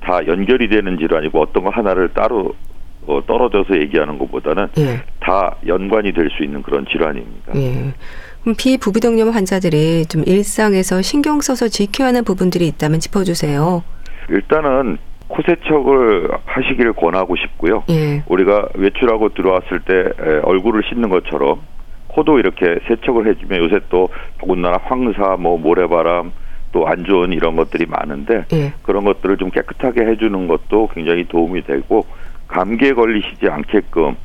[0.00, 2.54] 다 연결이 되는 질환이고 어떤 거 하나를 따로
[3.06, 5.02] 어, 떨어져서 얘기하는 것보다는 예.
[5.20, 7.54] 다 연관이 될 수 있는 그런 질환입니다.
[7.56, 7.94] 예.
[8.56, 13.82] 비부비동염 환자들이 좀 일상에서 신경 써서 지켜야 하는 부분들이 있다면 짚어주세요.
[14.30, 17.84] 일단은 코 세척을 하시기를 권하고 싶고요.
[17.90, 18.22] 예.
[18.26, 21.60] 우리가 외출하고 들어왔을 때 얼굴을 씻는 것처럼
[22.08, 26.32] 코도 이렇게 세척을 해주면 요새 또 더군다나 황사, 뭐 모래바람,
[26.72, 28.72] 또 안 좋은 이런 것들이 많은데 예.
[28.82, 32.04] 그런 것들을 좀 깨끗하게 해주는 것도 굉장히 도움이 되고
[32.46, 34.16] 감기에 걸리시지 않게끔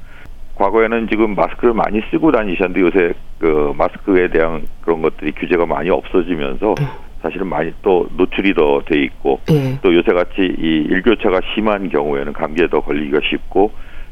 [0.55, 6.75] 과거에는 지금 마스크를 많이 쓰고 다니셨는데 요새 그 마스크에 대한 그런 것들이 규제가 많이 없어지면서
[7.23, 9.79] 사실은 많이 또 노출이 더 돼 있고 예.
[9.81, 13.71] 또 요새 같이 이 일교차가 심한 경우에는 감기에 더 걸리기가 쉽고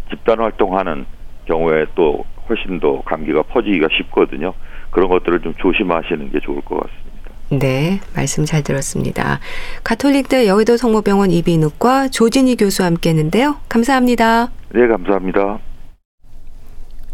[0.09, 1.05] 집단 활동하는
[1.45, 4.53] 경우에 또 훨씬 더 감기가 퍼지기가 쉽거든요.
[4.91, 7.01] 그런 것들을 좀 조심하시는 게 좋을 것 같습니다.
[7.49, 9.39] 네, 말씀 잘 들었습니다.
[9.83, 13.57] 가톨릭대 여의도 성모병원 이비인후과 조진희 교수와 함께 했는데요.
[13.67, 14.51] 감사합니다.
[14.73, 15.59] 네, 감사합니다.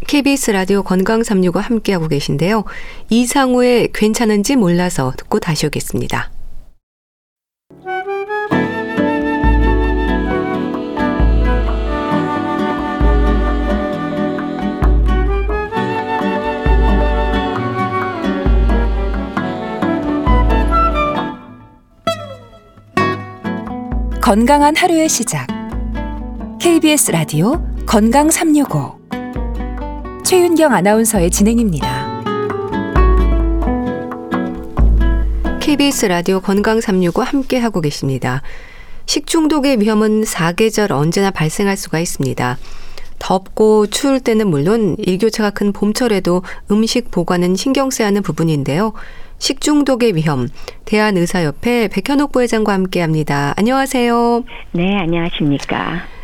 [0.08, 2.64] KBS 라디오 건강 365 함께하고 계신데요.
[3.10, 6.32] 이상우의 괜찮은지 몰라서 듣고 다시 오겠습니다.
[24.22, 25.46] 건강한 하루의 시작.
[26.60, 28.97] KBS 라디오 건강 365.
[30.28, 32.22] 최윤경 아나운서의 진행입니다.
[35.58, 38.42] KBS 라디오 건강 365 함께 하고 계십니다.
[39.06, 42.58] 식중독의 위험은 사계절 언제나 발생할 수가 있습니다.
[43.18, 48.92] 덥고 추울 때는 물론 일교차가 큰 봄철에도 음식 보관은 신경 써야 하는 부분인데요.
[49.38, 50.48] 식중독의 위험,
[50.84, 53.54] 대한의사협회 백현옥 부회장과 함께합니다.
[53.56, 54.44] 안녕하세요.
[54.72, 56.17] 네, 안녕하십니까.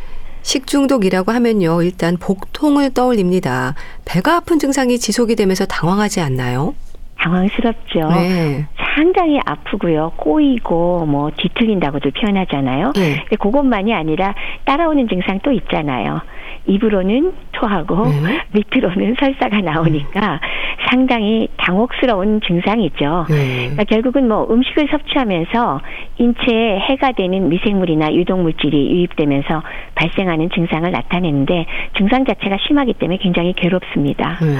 [0.45, 3.75] 식중독이라고 하면요, 일단 복통을 떠올립니다.
[4.05, 6.75] 배가 아픈 증상이 지속이 되면서 당황하지 않나요?
[7.19, 8.09] 당황스럽죠.
[8.11, 8.67] 네.
[8.95, 10.13] 상당히 아프고요.
[10.17, 12.93] 꼬이고 뭐 뒤틀린다고도 표현하잖아요.
[12.95, 13.17] 네.
[13.21, 14.35] 근데 그것만이 아니라
[14.67, 16.21] 따라오는 증상 또 있잖아요.
[16.67, 18.41] 입으로는 토하고 네.
[18.53, 20.41] 밑으로는 설사가 나오니까
[20.89, 23.27] 상당히 당혹스러운 증상이죠.
[23.29, 23.57] 네.
[23.57, 25.81] 그러니까 결국은 뭐 음식을 섭취하면서
[26.19, 29.63] 인체에 해가 되는 미생물이나 유독물질이 유입되면서
[29.95, 34.39] 발생하는 증상을 나타내는데 증상 자체가 심하기 때문에 굉장히 괴롭습니다.
[34.41, 34.57] 네.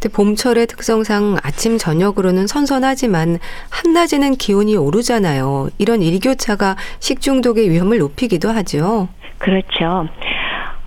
[0.00, 3.38] 근데 봄철의 특성상 아침 저녁으로는 선선하지만
[3.70, 5.70] 한낮에는 기온이 오르잖아요.
[5.78, 9.08] 이런 일교차가 식중독의 위험을 높이기도 하죠.
[9.38, 10.06] 그렇죠.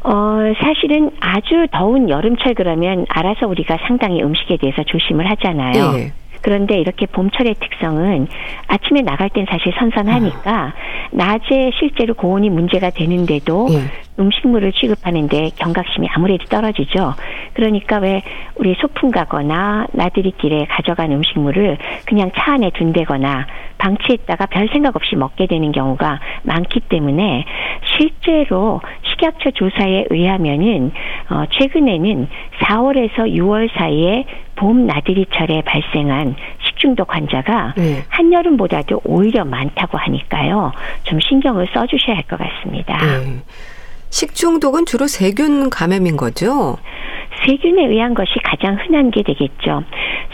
[0.04, 5.98] 어, 사실은 아주 더운 여름철 그러면 알아서 우리가 상당히 음식에 대해서 조심을 하잖아요.
[5.98, 6.14] 예.
[6.42, 8.28] 그런데 이렇게 봄철의 특성은
[8.68, 10.74] 아침에 나갈 땐 사실 선선하니까
[11.12, 13.82] 낮에 실제로 고온이 문제가 되는데도 예.
[14.20, 17.14] 음식물을 취급하는데 경각심이 아무래도 떨어지죠.
[17.54, 18.24] 그러니까 왜
[18.56, 25.16] 우리 소풍 가거나 나들이 길에 가져간 음식물을 그냥 차 안에 둔대거나 방치했다가 별 생각 없이
[25.16, 27.46] 먹게 되는 경우가 많기 때문에
[27.98, 28.82] 실제로
[29.22, 30.92] 식약처 조사에 의하면은
[31.30, 32.28] 어 최근에는
[32.60, 38.04] 4월에서 6월 사이에 봄 나들이철에 발생한 식중독 환자가 네.
[38.10, 40.72] 한여름보다도 오히려 많다고 하니까요.
[41.04, 42.98] 좀 신경을 써주셔야 할 것 같습니다.
[43.04, 43.42] 예.
[44.10, 46.78] 식중독은 주로 세균 감염인 거죠?
[47.46, 49.84] 세균에 의한 것이 가장 흔한 게 되겠죠.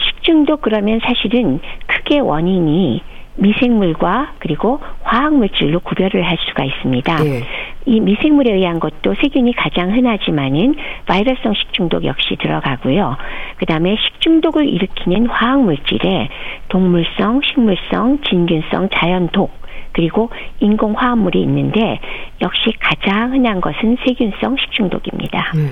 [0.02, 3.02] 식중독 그러면 사실은 크게 원인이
[3.38, 7.26] 미생물과 그리고 화학물질로 구별을 할 수가 있습니다.
[7.26, 7.42] 예.
[7.86, 10.74] 이 미생물에 의한 것도 세균이 가장 흔하지만은
[11.06, 13.16] 바이러스성 식중독 역시 들어가고요.
[13.56, 16.28] 그 다음에 식중독을 일으키는 화학물질에
[16.68, 19.50] 동물성, 식물성, 진균성, 자연독
[19.92, 21.98] 그리고 인공 화합물이 있는데
[22.42, 25.52] 역시 가장 흔한 것은 세균성 식중독입니다.
[25.56, 25.70] 음.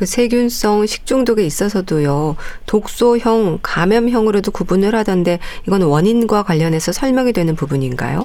[0.00, 8.24] 그 세균성 식중독에 있어서도요, 독소형, 감염형으로도 구분을 하던데, 이건 원인과 관련해서 설명이 되는 부분인가요?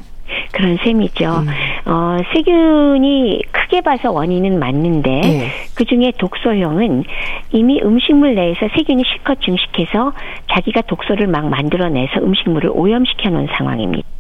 [0.54, 1.26] 그런 셈이죠.
[1.26, 1.48] 음.
[1.92, 5.48] 어, 세균이 크게 봐서 원인은 맞는데 예.
[5.76, 7.04] 그 중에 독소형은
[7.52, 10.14] 이미 음식물 내에서 세균이 실컷 증식해서
[10.54, 14.15] 자기가 독소를 막 만들어내서 음식물을 오염시켜 놓은 상황입니다.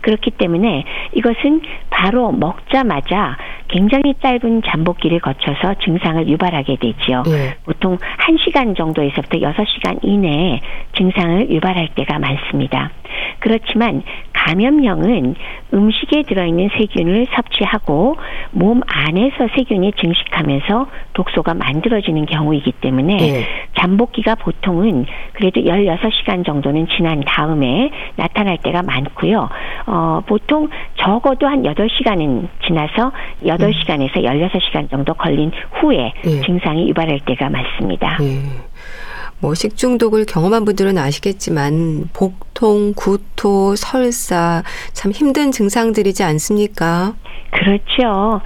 [0.00, 3.36] 그렇기 때문에 이것은 바로 먹자마자
[3.68, 7.22] 굉장히 짧은 잠복기를 거쳐서 증상을 유발하게 되지요.
[7.28, 7.56] 예.
[7.64, 10.60] 보통 1시간 정도에서부터 6시간 이내에
[10.96, 12.90] 증상을 유발할 때가 많습니다.
[13.38, 14.02] 그렇지만
[14.46, 15.34] 감염형은
[15.74, 18.16] 음식에 들어있는 세균을 섭취하고
[18.52, 23.46] 몸 안에서 세균이 증식하면서 독소가 만들어지는 경우이기 때문에 예.
[23.78, 29.48] 잠복기가 보통은 그래도 16시간 정도는 지난 다음에 나타날 때가 많고요.
[29.86, 33.12] 어, 보통 적어도 한 8시간은 지나서
[33.44, 36.40] 8시간에서 16시간 정도 걸린 후에 예.
[36.40, 38.16] 증상이 유발할 때가 많습니다.
[38.22, 38.69] 예.
[39.40, 47.14] 뭐 식중독을 경험한 분들은 아시겠지만 복통, 구토, 설사 참 힘든 증상들이지 않습니까?
[47.50, 48.40] 그렇죠.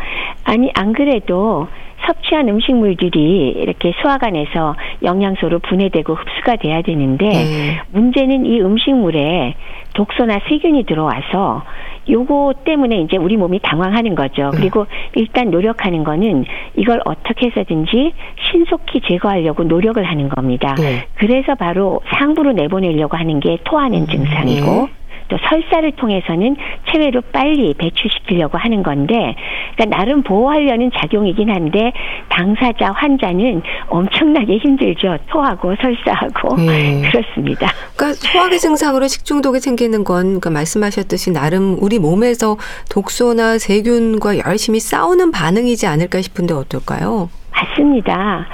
[0.45, 1.67] 아니 안 그래도
[2.07, 7.81] 섭취한 음식물들이 이렇게 소화관에서 영양소로 분해되고 흡수가 돼야 되는데 네.
[7.93, 9.55] 문제는 이 음식물에
[9.95, 11.63] 독소나 세균이 들어와서
[12.09, 14.51] 요거 때문에 이제 우리 몸이 당황하는 거죠.
[14.53, 16.45] 그리고 일단 노력하는 거는
[16.77, 18.13] 이걸 어떻게 해서든지
[18.51, 20.75] 신속히 제거하려고 노력을 하는 겁니다.
[20.75, 21.07] 네.
[21.15, 25.04] 그래서 바로 상부로 내보내려고 하는 게 토하는 증상이고 네.
[25.29, 26.57] 또 설사를 통해서는
[26.91, 29.35] 체외로 빨리 배출시키려고 하는 건데
[29.75, 31.93] 그러니까 나름 보호하려는 작용이긴 한데
[32.29, 35.19] 당사자 환자는 엄청나게 힘들죠.
[35.29, 37.03] 토하고 설사하고 네.
[37.11, 37.71] 그렇습니다.
[37.97, 42.57] 그러니까 소화기 증상으로 식중독이 생기는 건 그러니까 말씀하셨듯이 나름 우리 몸에서
[42.91, 47.29] 독소나 세균과 열심히 싸우는 반응이지 않을까 싶은데 어떨까요?
[47.53, 48.47] 맞습니다.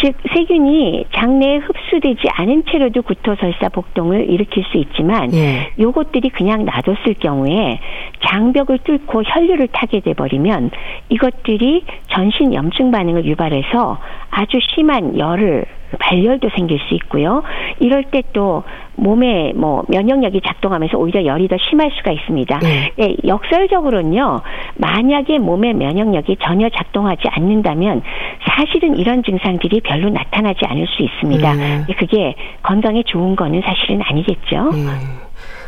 [0.00, 5.72] 즉 세균이 장내에 흡수되지 않은 채로도 구토설사 복통을 일으킬 수 있지만 예.
[5.78, 7.80] 요것들이 그냥 놔뒀을 경우에
[8.26, 10.70] 장벽을 뚫고 혈류를 타게 돼 버리면
[11.08, 13.98] 이것들이 전신 염증 반응을 유발해서
[14.30, 15.64] 아주 심한 열을
[15.98, 17.42] 발열도 생길 수 있고요.
[17.80, 18.64] 이럴 때 또
[18.96, 22.58] 몸에 뭐 면역력이 작동하면서 오히려 열이 더 심할 수가 있습니다.
[22.58, 22.92] 네.
[22.96, 24.40] 네, 역설적으로는요.
[24.76, 28.02] 만약에 몸의 면역력이 전혀 작동하지 않는다면
[28.46, 31.52] 사실은 이런 증상들이 별로 나타나지 않을 수 있습니다.
[31.54, 31.84] 음.
[31.98, 34.70] 그게 건강에 좋은 거는 사실은 아니겠죠.
[34.74, 35.24] 예.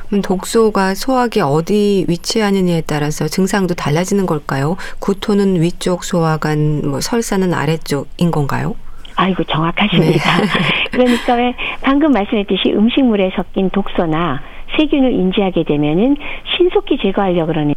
[0.09, 4.77] 그럼 독소가 소화기 어디 위치하느냐에 따라서 증상도 달라지는 걸까요?
[5.01, 8.77] 구토는 위쪽 소화관, 뭐 설사는 아래쪽인 건가요?
[9.17, 10.41] 아이고 정확하십니다.
[10.41, 10.47] 네.
[10.93, 14.41] 그러니까 왜 방금 말씀했듯이 음식물에 섞인 독소나
[14.77, 16.17] 세균을 인지하게 되면은
[16.57, 17.77] 신속히 제거하려고 그러는데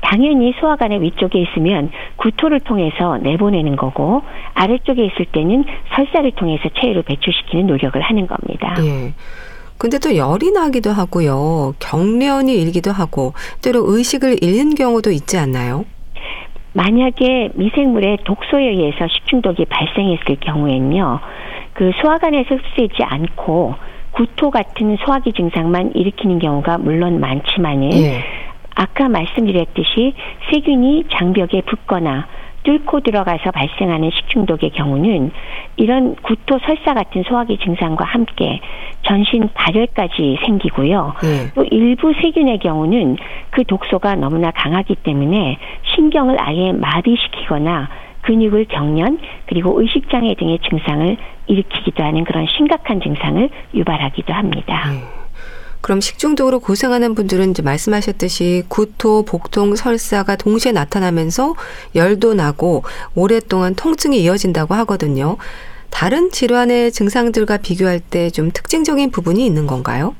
[0.00, 4.22] 당연히 소화관의 위쪽에 있으면 구토를 통해서 내보내는 거고
[4.54, 8.74] 아래쪽에 있을 때는 설사를 통해서 체외로 배출시키는 노력을 하는 겁니다.
[8.80, 9.12] 예.
[9.76, 11.74] 근데 또 열이 나기도 하고요.
[11.78, 15.84] 경련이 일기도 하고 때로 의식을 잃는 경우도 있지 않나요?
[16.78, 21.18] 만약에 미생물의 독소에 의해서 식중독이 발생했을 경우에는요,
[21.72, 23.74] 그 소화관에서 흡수되지 않고
[24.12, 28.24] 구토 같은 소화기 증상만 일으키는 경우가 물론 많지만은 예.
[28.76, 30.14] 아까 말씀드렸듯이
[30.52, 32.28] 세균이 장벽에 붙거나
[32.68, 35.30] 뚫고 들어가서 발생하는 식중독의 경우는
[35.76, 38.60] 이런 구토 설사 같은 소화기 증상과 함께
[39.06, 41.14] 전신 발열까지 생기고요.
[41.24, 41.50] 예.
[41.54, 43.16] 또 일부 세균의 경우는
[43.48, 45.56] 그 독소가 너무나 강하기 때문에
[45.94, 47.88] 신경을 아예 마비시키거나
[48.20, 54.84] 근육을 경련 그리고 의식장애 등의 증상을 일으키기도 하는 그런 심각한 증상을 유발하기도 합니다.
[55.80, 61.54] 그럼 식중독으로 고생하는 분들은 이제 말씀하셨듯이 구토, 복통, 설사가 동시에 나타나면서
[61.94, 62.82] 열도 나고
[63.14, 65.36] 오랫동안 통증이 이어진다고 하거든요.
[65.90, 70.14] 다른 질환의 증상들과 비교할 때 좀 특징적인 부분이 있는 건가요?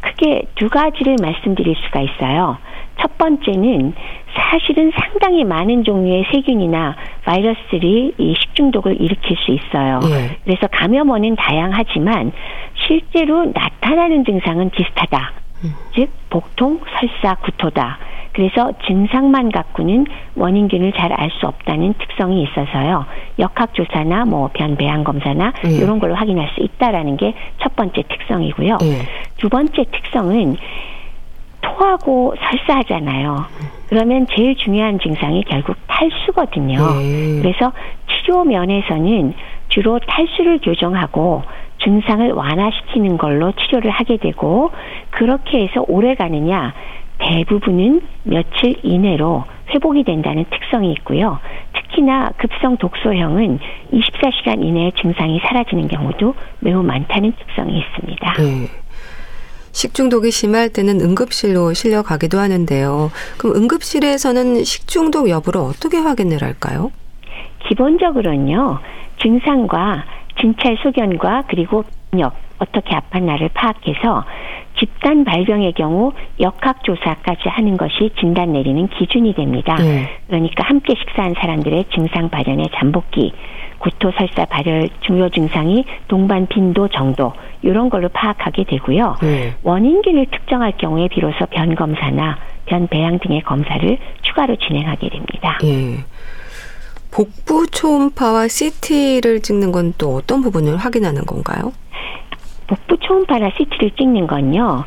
[0.00, 2.56] 크게 두 가지를 말씀드릴 수가 있어요.
[3.02, 3.92] 첫 번째는
[4.34, 9.98] 사실은 상당히 많은 종류의 세균이나 바이러스들이 이 식중독을 일으킬 수 있어요.
[10.04, 10.36] 예.
[10.44, 12.32] 그래서 감염원은 다양하지만
[12.86, 15.32] 실제로 나타나는 증상은 비슷하다.
[15.94, 17.98] 즉 복통, 설사, 구토다.
[18.32, 23.04] 그래서 증상만 갖고는 원인균을 잘 알 수 없다는 특성이 있어서요.
[23.38, 25.70] 역학조사나 뭐 변배양 검사나 예.
[25.70, 28.78] 이런 걸로 확인할 수 있다라는 게 첫 번째 특성이고요.
[28.82, 29.02] 예.
[29.38, 30.56] 두 번째 특성은
[31.82, 33.44] 토하고 설사하잖아요.
[33.88, 36.78] 그러면 제일 중요한 증상이 결국 탈수거든요.
[37.02, 37.42] 예.
[37.42, 37.72] 그래서
[38.08, 39.34] 치료 면에서는
[39.68, 41.42] 주로 탈수를 교정하고
[41.82, 44.70] 증상을 완화시키는 걸로 치료를 하게 되고
[45.10, 46.72] 그렇게 해서 오래 가느냐
[47.18, 51.38] 대부분은 며칠 이내로 회복이 된다는 특성이 있고요.
[51.72, 53.58] 특히나 급성 독소형은
[53.92, 58.34] 24시간 이내에 증상이 사라지는 경우도 매우 많다는 특성이 있습니다.
[58.40, 58.81] 예.
[59.72, 63.10] 식중독이 심할 때는 응급실로 실려가기도 하는데요.
[63.38, 66.92] 그럼 응급실에서는 식중독 여부를 어떻게 확인을 할까요?
[67.68, 68.78] 기본적으로는요
[69.20, 70.04] 증상과
[70.40, 71.84] 진찰 소견과 그리고
[72.18, 74.24] 역 어떻게 아팠나를 파악해서
[74.78, 79.76] 집단 발병의 경우 역학조사까지 하는 것이 진단 내리는 기준이 됩니다.
[79.76, 80.08] 네.
[80.26, 83.32] 그러니까 함께 식사한 사람들의 증상 발현의 잠복기,
[83.82, 89.16] 구토, 설사, 발열 중요 증상이 동반 빈도 정도 이런 걸로 파악하게 되고요.
[89.20, 89.54] 네.
[89.64, 95.58] 원인균을 특정할 경우에 비로소 변 검사나 변 배양 등의 검사를 추가로 진행하게 됩니다.
[95.64, 95.98] 예.
[97.10, 101.72] 복부 초음파와 CT를 찍는 건 또 어떤 부분을 확인하는 건가요?
[102.68, 104.84] 복부 초음파나 CT를 찍는 건요.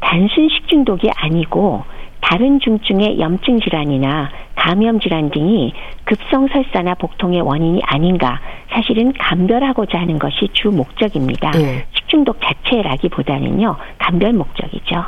[0.00, 1.84] 단순 식중독이 아니고
[2.22, 5.72] 다른 중증의 염증 질환이나 감염 질환 등이
[6.04, 11.52] 급성 설사나 복통의 원인이 아닌가 사실은 감별하고자 하는 것이 주 목적입니다.
[11.52, 11.86] 네.
[11.94, 13.76] 식중독 자체라기보다는요.
[13.98, 15.04] 감별 목적이죠.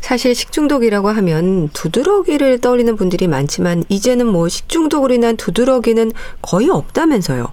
[0.00, 6.10] 사실 식중독이라고 하면 두드러기를 떠올리는 분들이 많지만 이제는 뭐 식중독으로 인한 두드러기는
[6.42, 7.46] 거의 없다면서요.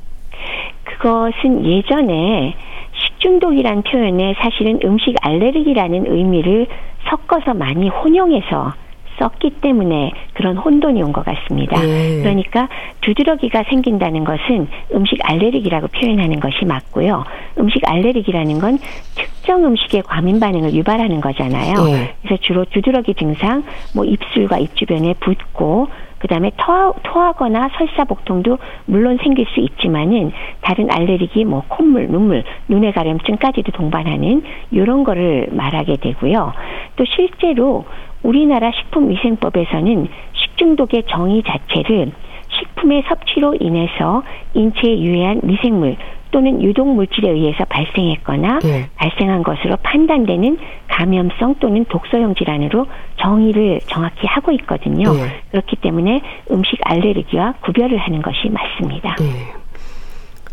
[0.83, 2.55] 그것은 예전에
[2.95, 6.65] 식중독이란 표현에 사실은 음식 알레르기라는 의미를
[7.07, 8.73] 섞어서 많이 혼용해서
[9.19, 11.79] 썼기 때문에 그런 혼돈이 온 것 같습니다.
[11.79, 12.21] 네.
[12.21, 12.67] 그러니까
[13.01, 17.23] 두드러기가 생긴다는 것은 음식 알레르기라고 표현하는 것이 맞고요.
[17.59, 18.79] 음식 알레르기라는 건
[19.15, 21.73] 특정 음식의 과민 반응을 유발하는 거잖아요.
[21.85, 22.15] 네.
[22.23, 25.87] 그래서 주로 두드러기 증상, 뭐 입술과 입 주변에 붓고
[26.23, 30.31] 그다음에 토하, 토하거나 설사 복통도 물론 생길 수 있지만은
[30.61, 36.53] 다른 알레르기 뭐 콧물, 눈물, 눈의 가려움증까지도 동반하는 이런 거를 말하게 되고요.
[36.95, 37.83] 또 실제로
[38.23, 42.13] 우리나라 식품위생법에서는 식중독의 정의 자체를
[42.47, 45.97] 식품의 섭취로 인해서 인체에 유해한 미생물
[46.33, 48.89] 또는 유독 물질에 의해서 발생했거나 예.
[48.95, 50.57] 발생한 것으로 판단되는
[50.89, 52.87] 감염성 또는 독소형 질환으로
[53.21, 55.15] 정의를 정확히 하고 있거든요.
[55.15, 55.41] 예.
[55.51, 59.15] 그렇기 때문에 음식 알레르기와 구별을 하는 것이 맞습니다.
[59.19, 59.53] 네.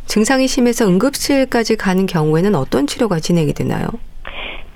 [0.04, 3.86] 증상이 심해서 응급실까지 가는 경우에는 어떤 치료가 진행이 되나요?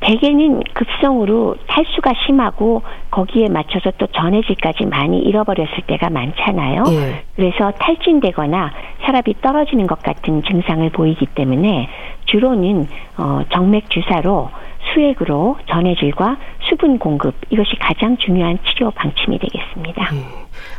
[0.04, 6.84] 대개는 급성으로 탈수가 심하고 거기에 맞춰서 또 전해질까지 많이 잃어버렸을 때가 많잖아요.
[6.88, 7.24] 예.
[7.34, 11.88] 그래서 탈진되거나 혈압이 떨어지는 것 같은 증상을 보이기 때문에
[12.26, 12.86] 주로는
[13.16, 14.50] 어, 정맥 주사로
[14.94, 20.10] 수액으로 전해질과 수분 공급 이것이 가장 중요한 치료 방침이 되겠습니다.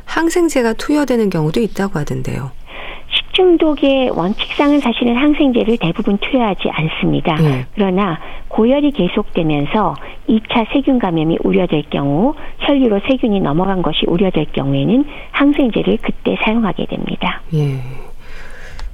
[0.06, 2.51] 항생제가 투여되는 경우도 있다고 하던데요.
[3.13, 7.36] 식중독의 원칙상은 사실은 항생제를 대부분 투여하지 않습니다.
[7.36, 7.65] 네.
[7.75, 9.95] 그러나 고열이 계속되면서
[10.30, 17.41] 2차 세균 감염이 우려될 경우 혈류로 세균이 넘어간 것이 우려될 경우에는 항생제를 그때 사용하게 됩니다.
[17.54, 17.80] 예.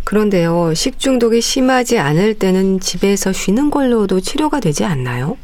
[0.03, 5.37] 그런데요, 식중독이 심하지 않을 때는 집에서 쉬는 걸로도 치료가 되지 않나요?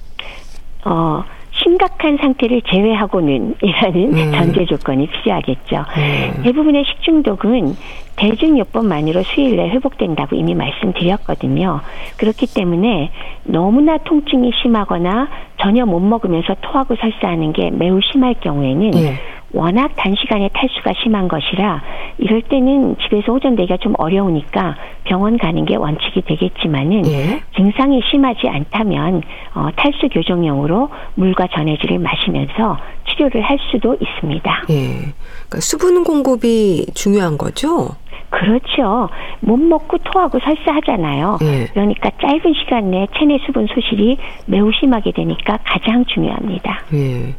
[0.86, 4.32] 어, 심각한 상태를 제외하고는 이라는 음.
[4.32, 5.86] 전제 조건이 필요하겠죠.
[5.98, 6.44] 음.
[6.44, 7.76] 대부분의 식중독은
[8.18, 11.80] 대중요법만으로 수일 내에 회복된다고 이미 말씀드렸거든요.
[12.18, 13.12] 그렇기 때문에
[13.44, 15.28] 너무나 통증이 심하거나
[15.62, 19.14] 전혀 못 먹으면서 토하고 설사하는 게 매우 심할 경우에는 예.
[19.54, 21.82] 워낙 단시간에 탈수가 심한 것이라
[22.18, 24.76] 이럴 때는 집에서 호전되기가 좀 어려우니까
[25.06, 27.42] 병원 가는 게 원칙이 되겠지만은 예.
[27.56, 29.22] 증상이 심하지 않다면
[29.56, 32.78] 어, 탈수 교정용으로 물과 전해질을 마시면서
[33.18, 34.64] 치료를 할 수도 있습니다.
[34.70, 35.14] 예.
[35.48, 37.96] 그러니까 수분 공급이 중요한 거죠?
[38.30, 39.10] 그렇죠.
[39.40, 41.40] 못 먹고 토하고 설사하잖아요.
[41.42, 41.66] 예.
[41.74, 46.84] 그러니까 짧은 시간 내에 체내 수분 소실이 매우 심하게 되니까 가장 중요합니다.
[46.94, 47.36] 예.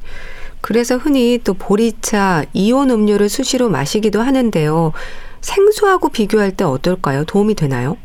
[0.60, 4.92] 그래서 흔히 또 보리차, 이온 음료를 수시로 마시기도 하는데요.
[5.40, 7.24] 생수하고 비교할 때 어떨까요?
[7.24, 7.96] 도움이 되나요?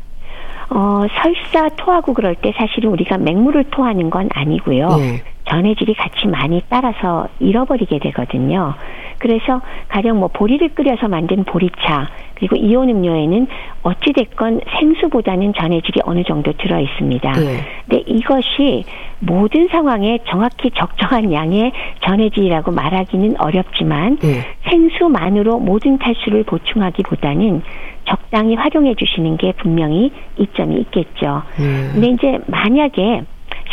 [0.70, 4.96] 어, 설사 토하고 그럴 때 사실은 우리가 맹물을 토하는 건 아니고요.
[5.00, 5.22] 예.
[5.44, 8.74] 전해질이 같이 많이 따라서 잃어버리게 되거든요.
[9.18, 13.46] 그래서 가령 뭐 보리를 끓여서 만든 보리차 그리고 이온 음료에는
[13.82, 17.30] 어찌 됐건 생수보다는 전해질이 어느 정도 들어 있습니다.
[17.40, 17.64] 예.
[17.88, 18.84] 근데 이것이
[19.20, 21.72] 모든 상황에 정확히 적정한 양의
[22.04, 24.44] 전해질이라고 말하기는 어렵지만 예.
[24.68, 27.62] 생수만으로 모든 탈수를 보충하기보다는
[28.06, 31.42] 적당히 활용해 주시는 게 분명히 이점이 있겠죠.
[31.60, 31.90] 음.
[31.94, 33.22] 근데 이제 만약에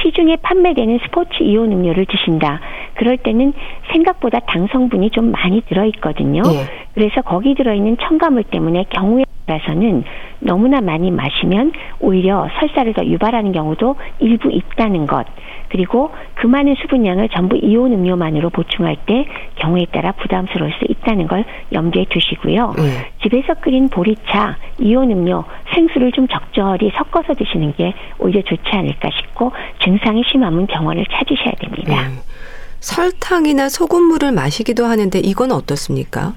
[0.02, 2.60] 시중에 판매되는 스포츠 이온 음료를 드신다.
[2.96, 3.54] 그럴 때는
[3.92, 6.42] 생각보다 당 성분이 좀 많이 들어 있거든요.
[6.46, 6.66] 예.
[6.94, 10.04] 그래서 거기 들어 있는 첨가물 때문에 경우에 따라서는
[10.40, 15.26] 너무나 많이 마시면 오히려 설사를 더 유발하는 경우도 일부 있다는 것.
[15.70, 21.46] 그리고 그 많은 수분량을 전부 이온 음료만으로 보충할 때 경우에 따라 부담스러울 수 있다는 걸
[21.72, 22.74] 염두에 두시고요.
[22.80, 23.12] 예.
[23.22, 29.52] 집에서 끓인 보리차, 이온 음료, 생수를 좀 적절히 섞어서 드시는 게 오히려 좋지 않을까 싶고
[29.84, 31.94] 증상이 심하면 병원을 찾으셔야 됩니다.
[31.94, 32.32] 예.
[32.80, 36.34] 설탕이나 소금물을 마시기도 하는데 이건 어떻습니까?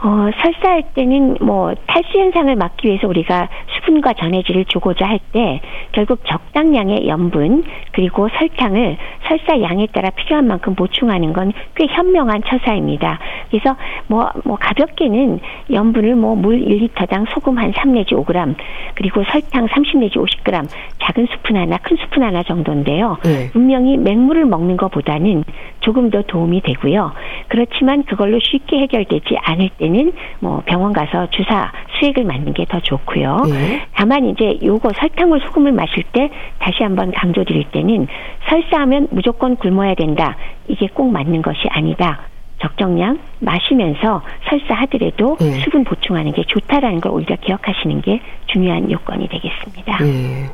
[0.00, 5.60] 어, 설사할 때는 뭐 탈수 현상을 막기 위해서 우리가 수분과 전해질을 주고자 할 때
[5.92, 8.96] 결국 적당량의 염분 그리고 설탕을
[9.26, 13.18] 설사 양에 따라 필요한 만큼 보충하는 건 꽤 현명한 처사입니다.
[13.50, 13.76] 그래서
[14.08, 15.38] 뭐, 뭐 가볍게는
[15.72, 18.54] 염분을 뭐 물 1리터당 소금 한 3 내지 5g
[18.94, 20.68] 그리고 설탕 30 내지 50g
[21.02, 23.18] 작은 스푼 하나 큰 스푼 하나 정도인데요.
[23.24, 23.50] 네.
[23.52, 25.44] 분명히 맹물을 먹는 것보다는
[25.80, 27.12] 조금 더 도움이 되고요.
[27.48, 33.44] 그렇지만 그걸로 쉽게 해결되지 않을 때는 뭐 병원 가서 주사 수액을 맞는 게 더 좋고요.
[33.48, 33.86] 예.
[33.94, 38.06] 다만 이제 요거 설탕을 소금을 마실 때 다시 한번 강조드릴 때는
[38.48, 40.36] 설사하면 무조건 굶어야 된다.
[40.68, 42.20] 이게 꼭 맞는 것이 아니다.
[42.60, 45.50] 적정량 마시면서 설사하더라도 예.
[45.60, 49.98] 수분 보충하는 게 좋다라는 걸 오히려 기억하시는 게 중요한 요건이 되겠습니다.
[50.02, 50.46] 예.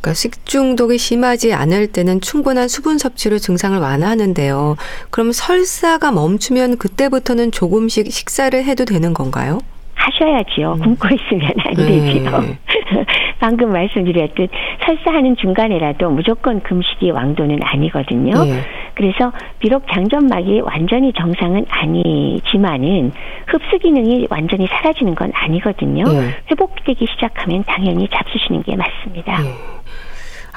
[0.00, 4.76] 그러니까 식중독이 심하지 않을 때는 충분한 수분 섭취로 증상을 완화하는데요.
[5.10, 9.60] 그럼 설사가 멈추면 그때부터는 조금씩 식사를 해도 되는 건가요?
[9.94, 10.74] 하셔야지요.
[10.74, 10.78] 음.
[10.96, 12.40] 굶고 있으면 안 되지요.
[12.40, 12.58] 네.
[13.40, 14.50] 방금 말씀드렸듯
[14.84, 18.44] 설사하는 중간에라도 무조건 금식이 왕도는 아니거든요.
[18.44, 18.62] 네.
[18.94, 23.12] 그래서 비록 장점막이 완전히 정상은 아니지만은
[23.46, 26.04] 흡수 기능이 완전히 사라지는 건 아니거든요.
[26.04, 26.30] 네.
[26.50, 29.38] 회복되기 시작하면 당연히 잡수시는 게 맞습니다.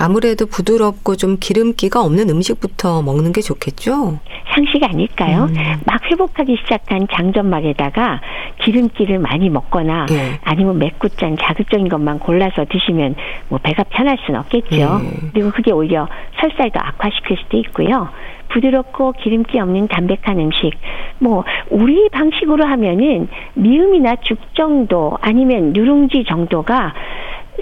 [0.01, 0.05] 네.
[0.05, 4.19] 아무래도 부드럽고 좀 기름기가 없는 음식부터 먹는 게 좋겠죠?
[4.53, 5.45] 상식 아닐까요?
[5.45, 5.55] 음.
[5.85, 8.19] 막 회복하기 시작한 장점막에다가
[8.63, 10.39] 기름기를 많이 먹거나 네.
[10.43, 13.15] 아니면 맵고 짠 자극적인 것만 골라서 드시면
[13.47, 14.75] 뭐 배가 편할 수는 없겠죠.
[14.75, 15.29] 네.
[15.33, 16.07] 그리고 그게 오히려
[16.39, 18.09] 설사를 더 악화시킬 수도 있고요.
[18.49, 20.71] 부드럽고 기름기 없는 담백한 음식.
[21.19, 26.93] 뭐 우리 방식으로 하면은 미음이나 죽 정도 아니면 누룽지 정도가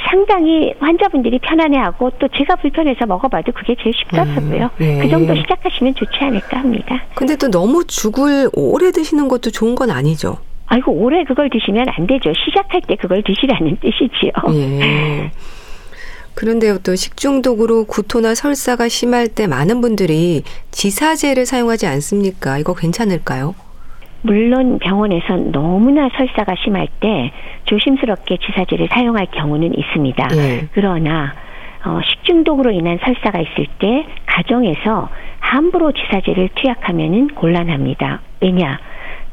[0.08, 4.64] 상당히 환자분들이 편안해하고 또 제가 불편해서 먹어봐도 그게 제일 쉽더라고요.
[4.66, 5.00] 음, 네.
[5.02, 7.04] 그 정도 시작하시면 좋지 않을까 합니다.
[7.16, 10.38] 근데 또 너무 죽을 오래 드시는 것도 좋은 건 아니죠.
[10.68, 12.32] 아이고 오래 그걸 드시면 안 되죠.
[12.34, 14.32] 시작할 때 그걸 드시라는 뜻이지요.
[14.54, 15.32] 예.
[16.36, 22.58] 그런데 또 식중독으로 구토나 설사가 심할 때 많은 분들이 지사제를 사용하지 않습니까?
[22.60, 23.56] 이거 괜찮을까요?
[24.22, 27.32] 물론 병원에선 너무나 설사가 심할 때
[27.66, 30.28] 조심스럽게 지사제를 사용할 경우는 있습니다.
[30.28, 30.68] 네.
[30.74, 31.34] 그러나
[31.86, 35.10] 어, 식중독으로 인한 설사가 있을 때 가정에서
[35.40, 38.20] 함부로 지사제를 투약하면은 곤란합니다.
[38.42, 38.80] 왜냐?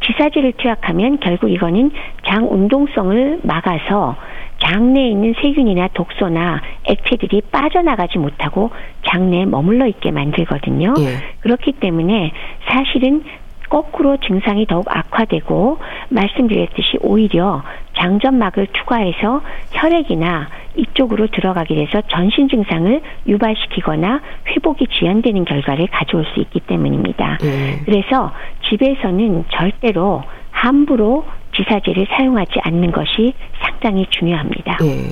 [0.01, 1.91] 지사제를 투약하면 결국 이거는
[2.24, 4.16] 장 운동성을 막아서
[4.59, 8.70] 장내에 있는 세균이나 독소나 액체들이 빠져나가지 못하고
[9.07, 10.95] 장내에 머물러 있게 만들거든요.
[10.99, 11.39] 예.
[11.41, 12.32] 그렇기 때문에
[12.68, 13.22] 사실은
[13.69, 17.62] 거꾸로 증상이 더욱 악화되고 말씀드렸듯이 오히려
[17.97, 19.43] 장점막을 추가해서
[19.73, 27.39] 혈액이나 이쪽으로 들어가게 돼서 전신 증상을 유발시키거나 회복이 지연되는 결과를 가져올 수 있기 때문입니다.
[27.41, 27.81] 네.
[27.85, 28.33] 그래서
[28.69, 34.79] 집에서는 절대로 함부로 지사제를 사용하지 않는 것이 상당히 중요합니다.
[34.81, 35.11] 네.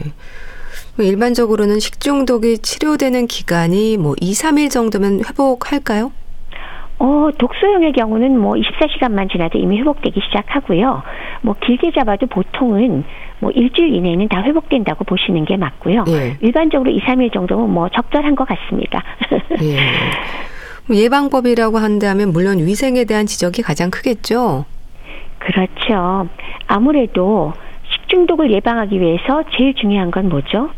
[0.98, 6.12] 일반적으로는 식중독이 치료되는 기간이 뭐 2, 3일 정도면 회복할까요?
[7.04, 11.02] 어, 독소형의 경우는 뭐 24시간만 지나도 이미 회복되기 시작하고요.
[11.42, 13.04] 뭐 길게 잡아도 보통은
[13.40, 16.06] 뭐 일주일 이내는 다 회복된다고 보시는 게 맞고요.
[16.08, 16.38] 예.
[16.40, 19.02] 일반적으로 2, 3일 정도는 뭐 적절한 것 같습니다.
[19.60, 19.76] 예.
[20.86, 24.64] 뭐 예방법이라고 한다면 물론 위생에 대한 지적이 가장 크겠죠.
[25.40, 26.26] 그렇죠.
[26.66, 27.52] 아무래도
[27.92, 30.70] 식중독을 예방하기 위해서 제일 중요한 건 뭐죠?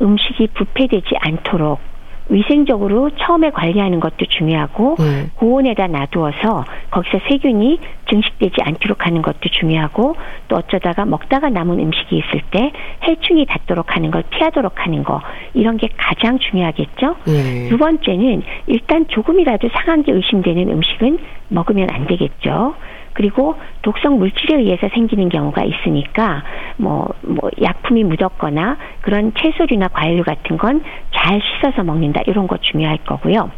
[0.00, 1.80] 음식이 부패되지 않도록
[2.28, 5.30] 위생적으로 처음에 관리하는 것도 중요하고 네.
[5.34, 10.16] 고온에다 놔두어서 거기서 세균이 증식되지 않도록 하는 것도 중요하고
[10.48, 12.72] 또 어쩌다가 먹다가 남은 음식이 있을 때
[13.06, 15.20] 해충이 닿도록 하는 걸 피하도록 하는 거
[15.52, 17.16] 이런 게 가장 중요하겠죠.
[17.26, 17.68] 네.
[17.68, 21.18] 두 번째는 일단 조금이라도 상한 게 의심되는 음식은
[21.48, 22.74] 먹으면 안 되겠죠.
[23.14, 26.42] 그리고 독성 물질에 의해서 생기는 경우가 있으니까
[26.76, 30.82] 뭐, 뭐, 약품이 묻었거나 그런 채소류나 과일류 같은 건
[31.24, 32.20] 잘 씻어서 먹는다.
[32.26, 33.50] 이런 거 중요할 거고요.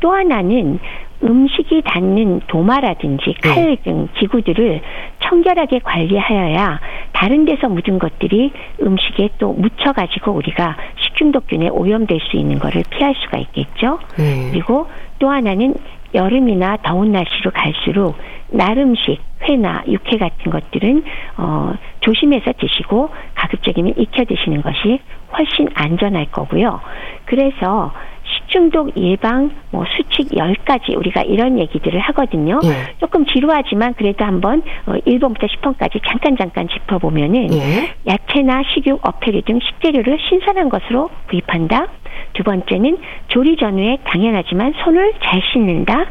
[0.00, 0.78] 또 하나는
[1.24, 3.54] 음식이 닿는 도마라든지 네.
[3.54, 4.82] 칼등 기구들을
[5.20, 6.78] 청결하게 관리하여야
[7.12, 8.52] 다른 데서 묻은 것들이
[8.82, 13.98] 음식에 또 묻혀가지고 우리가 식중독균에 오염될 수 있는 것을 피할 수가 있겠죠.
[14.18, 14.50] 네.
[14.50, 14.88] 그리고
[15.18, 15.74] 또 하나는
[16.14, 18.16] 여름이나 더운 날씨로 갈수록
[18.48, 21.04] 나름식, 회나 육회 같은 것들은
[21.36, 25.00] 어, 조심해서 드시고 가급적이면 익혀 드시는 것이
[25.36, 26.80] 훨씬 안전할 거고요.
[27.24, 27.92] 그래서
[28.24, 32.58] 식중독 예방 뭐 수칙 10가지 우리가 이런 얘기들을 하거든요.
[32.64, 32.94] 예.
[32.98, 37.94] 조금 지루하지만 그래도 한번 어 1번부터 10번까지 잠깐 잠깐 짚어보면은 예.
[38.06, 41.86] 야채나 식육, 어패류 등 식재료를 신선한 것으로 구입한다.
[42.32, 46.06] 두 번째는 조리 전후에 당연하지만 손을 잘 씻는다.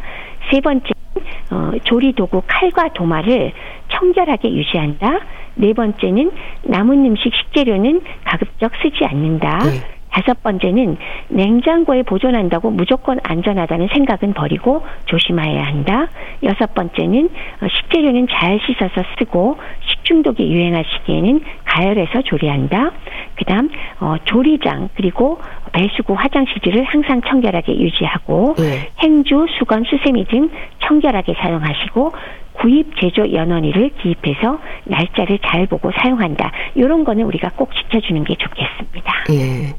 [0.51, 0.95] 세 번째
[1.51, 3.51] 어, 조리 도구 칼과 도마를
[3.89, 5.19] 청결하게 유지한다.
[5.55, 6.31] 네 번째는
[6.63, 9.59] 남은 음식 식재료는 가급적 쓰지 않는다.
[9.59, 9.94] 네.
[10.15, 10.95] 다섯 번째는
[11.27, 16.07] 냉장고에 보존한다고 무조건 안전하다는 생각은 버리고 조심해야 한다.
[16.41, 17.29] 여섯 번째는
[17.61, 19.57] 어, 식재료는 잘 씻어서 쓰고
[19.89, 22.91] 식중독이 유행할 시기에는 가열해서 조리한다.
[23.35, 25.41] 그다음 어, 조리장 그리고
[25.73, 28.89] 배수구 화장실들을 항상 청결하게 유지하고 네.
[28.99, 30.49] 행주, 수건, 수세미 등
[30.79, 32.13] 청결하게 사용하시고
[32.59, 36.51] 구입 제조 연원이를 기입해서 날짜를 잘 보고 사용한다.
[36.75, 39.13] 이런 거는 우리가 꼭 지켜주는 게 좋겠습니다.
[39.31, 39.75] 예.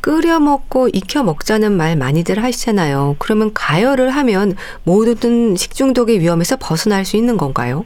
[0.00, 3.16] 끓여 먹고 익혀 먹자는 말 많이들 하시잖아요.
[3.18, 4.52] 그러면 가열을 하면
[4.84, 7.84] 모든 식중독의 위험에서 벗어날 수 있는 건가요?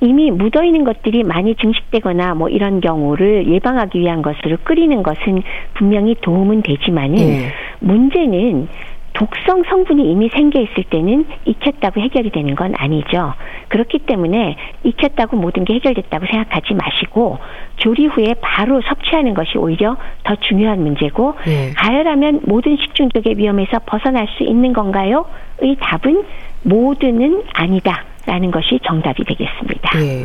[0.00, 5.42] 이미 묻어 있는 것들이 많이 증식되거나 뭐 이런 경우를 예방하기 위한 것으로 끓이는 것은
[5.74, 7.52] 분명히 도움은 되지만은 예.
[7.78, 8.68] 문제는
[9.14, 13.34] 독성 성분이 이미 생겨 있을 때는 익혔다고 해결이 되는 건 아니죠.
[13.68, 17.38] 그렇기 때문에 익혔다고 모든 게 해결됐다고 생각하지 마시고
[17.76, 21.70] 조리 후에 바로 섭취하는 것이 오히려 더 중요한 문제고 예.
[21.76, 25.26] 가열하면 모든 식중독의 위험에서 벗어날 수 있는 건가요?
[25.58, 26.24] 의 답은
[26.62, 28.04] 모두는 아니다.
[28.24, 30.00] 라는 것이 정답이 되겠습니다.
[30.00, 30.24] 예.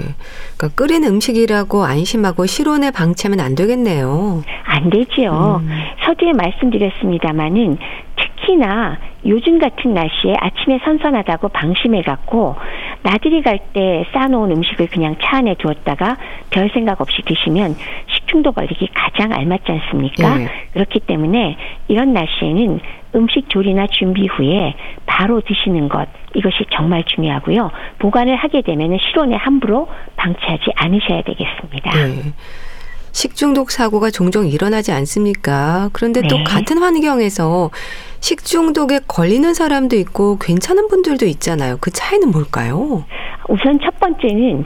[0.57, 4.43] 그러니까 끓인 음식이라고 안심하고 실온에 방치하면 안 되겠네요.
[4.65, 5.61] 안 되지요.
[5.63, 5.69] 음.
[6.05, 7.77] 서두에 말씀드렸습니다마는
[8.15, 12.55] 특히나 요즘 같은 날씨에 아침에 선선하다고 방심해 갖고
[13.03, 16.17] 나들이 갈 때 싸놓은 음식을 그냥 차 안에 두었다가
[16.51, 17.75] 별 생각 없이 드시면
[18.13, 20.37] 식중독 걸리기 가장 알맞지 않습니까?
[20.37, 20.47] 네.
[20.73, 22.79] 그렇기 때문에 이런 날씨에는
[23.17, 27.71] 음식 조리나 준비 후에 바로 드시는 것 이것이 정말 중요하고요.
[27.99, 31.99] 보관을 하게 되면 실온에 함부로 방치하지 않으셔야 되겠습니다.
[31.99, 32.33] 예.
[33.11, 35.89] 식중독 사고가 종종 일어나지 않습니까?
[35.91, 36.43] 그런데 또 네.
[36.43, 37.71] 같은 환경에서
[38.19, 41.77] 식중독에 걸리는 사람도 있고 괜찮은 분들도 있잖아요.
[41.81, 43.05] 그 차이는 뭘까요?
[43.49, 44.65] 우선 첫 번째는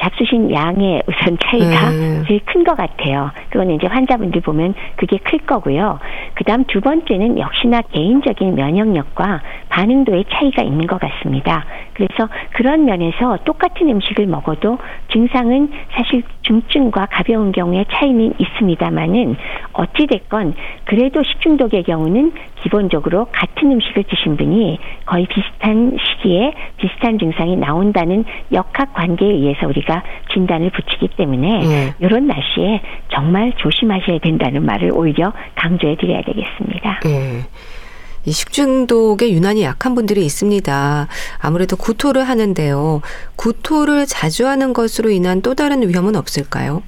[0.00, 2.22] 잡수신 양의 우선 차이가 네.
[2.26, 3.30] 제일 큰 것 같아요.
[3.48, 5.98] 그거는 이제 환자분들 보면 그게 클 거고요.
[6.34, 9.40] 그 다음 두 번째는 역시나 개인적인 면역력과
[9.70, 11.64] 반응도의 차이가 있는 것 같습니다.
[11.94, 14.78] 그래서 그런 면에서 똑같은 음식을 먹어도
[15.12, 19.36] 증상은 사실 중증과 가벼운 경우에 차이는 있습니다만은
[19.72, 20.54] 어찌됐건
[20.84, 28.92] 그래도 식중독의 경우는 기본적으로 같은 음식을 드신 분이 거의 비슷한 시기에 비슷한 증상이 나온다는 역학
[28.92, 30.02] 관계에 의해서 우리가
[30.32, 31.94] 진단을 붙이기 때문에 예.
[32.00, 37.00] 이런 날씨에 정말 조심하셔야 된다는 말을 오히려 강조해 드려야 되겠습니다.
[37.06, 37.79] 예.
[38.26, 41.08] 이 식중독에 유난히 약한 분들이 있습니다.
[41.40, 43.00] 아무래도 구토를 하는데요.
[43.36, 46.82] 구토를 자주 하는 것으로 인한 또 다른 위험은 없을까요?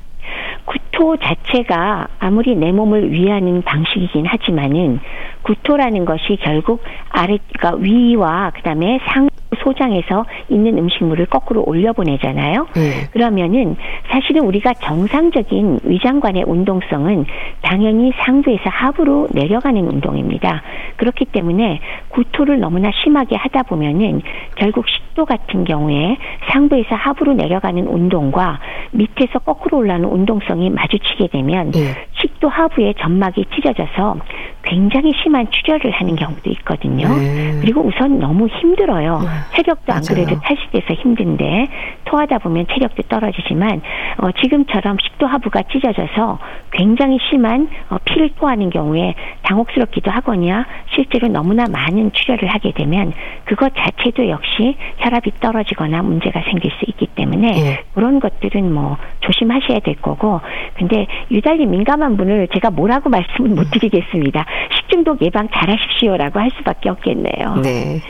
[0.65, 5.01] 구토 자체가 아무리 내 몸을 위하는 방식이긴 하지만은
[5.43, 9.29] 구토라는 것이 결국 아래 그러니까 위와 그다음에 상
[9.63, 12.67] 소장에서 있는 음식물을 거꾸로 올려보내잖아요.
[12.77, 13.09] 예.
[13.13, 13.77] 그러면은
[14.09, 17.27] 사실은 우리가 정상적인 위장관의 운동성은
[17.63, 20.63] 당연히 상부에서 하부로 내려가는 운동입니다.
[20.97, 24.23] 그렇기 때문에 구토를 너무나 심하게 하다 보면은
[24.57, 26.17] 결국 식도 같은 경우에
[26.51, 28.61] 상부에서 하부로 내려가는 운동과
[28.93, 32.07] 밑에서 거꾸로 올라오는 운동성이 마주치게 되면 예.
[32.23, 34.17] 식도 하부에 점막이 찢어져서
[34.63, 37.09] 굉장히 심한 출혈을 하는 경우도 있거든요.
[37.09, 37.59] 네.
[37.61, 39.21] 그리고 우선 너무 힘들어요.
[39.21, 40.25] 네, 체력도 안 맞아요.
[40.25, 41.69] 그래도 탈시돼서 힘든데
[42.05, 43.83] 토하다 보면 체력도 떨어지지만
[44.19, 46.39] 어, 지금처럼 식도 하부가 찢어져서
[46.71, 53.13] 굉장히 심한 어, 피를 토하는 경우에 당혹스럽기도 하거나 실제로 너무나 많은 출혈을 하게 되면
[53.45, 57.85] 그것 자체도 역시 혈압이 떨어지거나 문제가 생길 수 있기 때문에 예.
[57.95, 60.41] 그런 것들은 뭐 조심하셔야 될 거고
[60.75, 64.45] 근데 유달리 민감 한 분을 제가 뭐라고 말씀을 못 드리겠습니다.
[64.77, 67.57] 식중독 예방 잘하십시오라고 할 수밖에 없겠네요.
[67.63, 68.01] 네.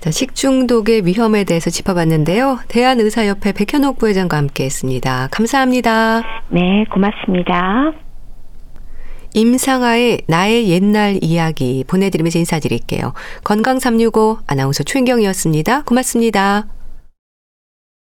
[0.00, 2.60] 자, 식중독의 위험에 대해서 짚어봤는데요.
[2.68, 5.28] 대한의사협회 백현옥 부회장과 함께 했습니다.
[5.30, 6.22] 감사합니다.
[6.48, 7.92] 네, 고맙습니다.
[9.34, 13.12] 임상아의 나의 옛날 이야기 보내드리면서 인사드릴게요.
[13.42, 15.82] 건강365 아나운서 최인경이었습니다.
[15.82, 16.66] 고맙습니다.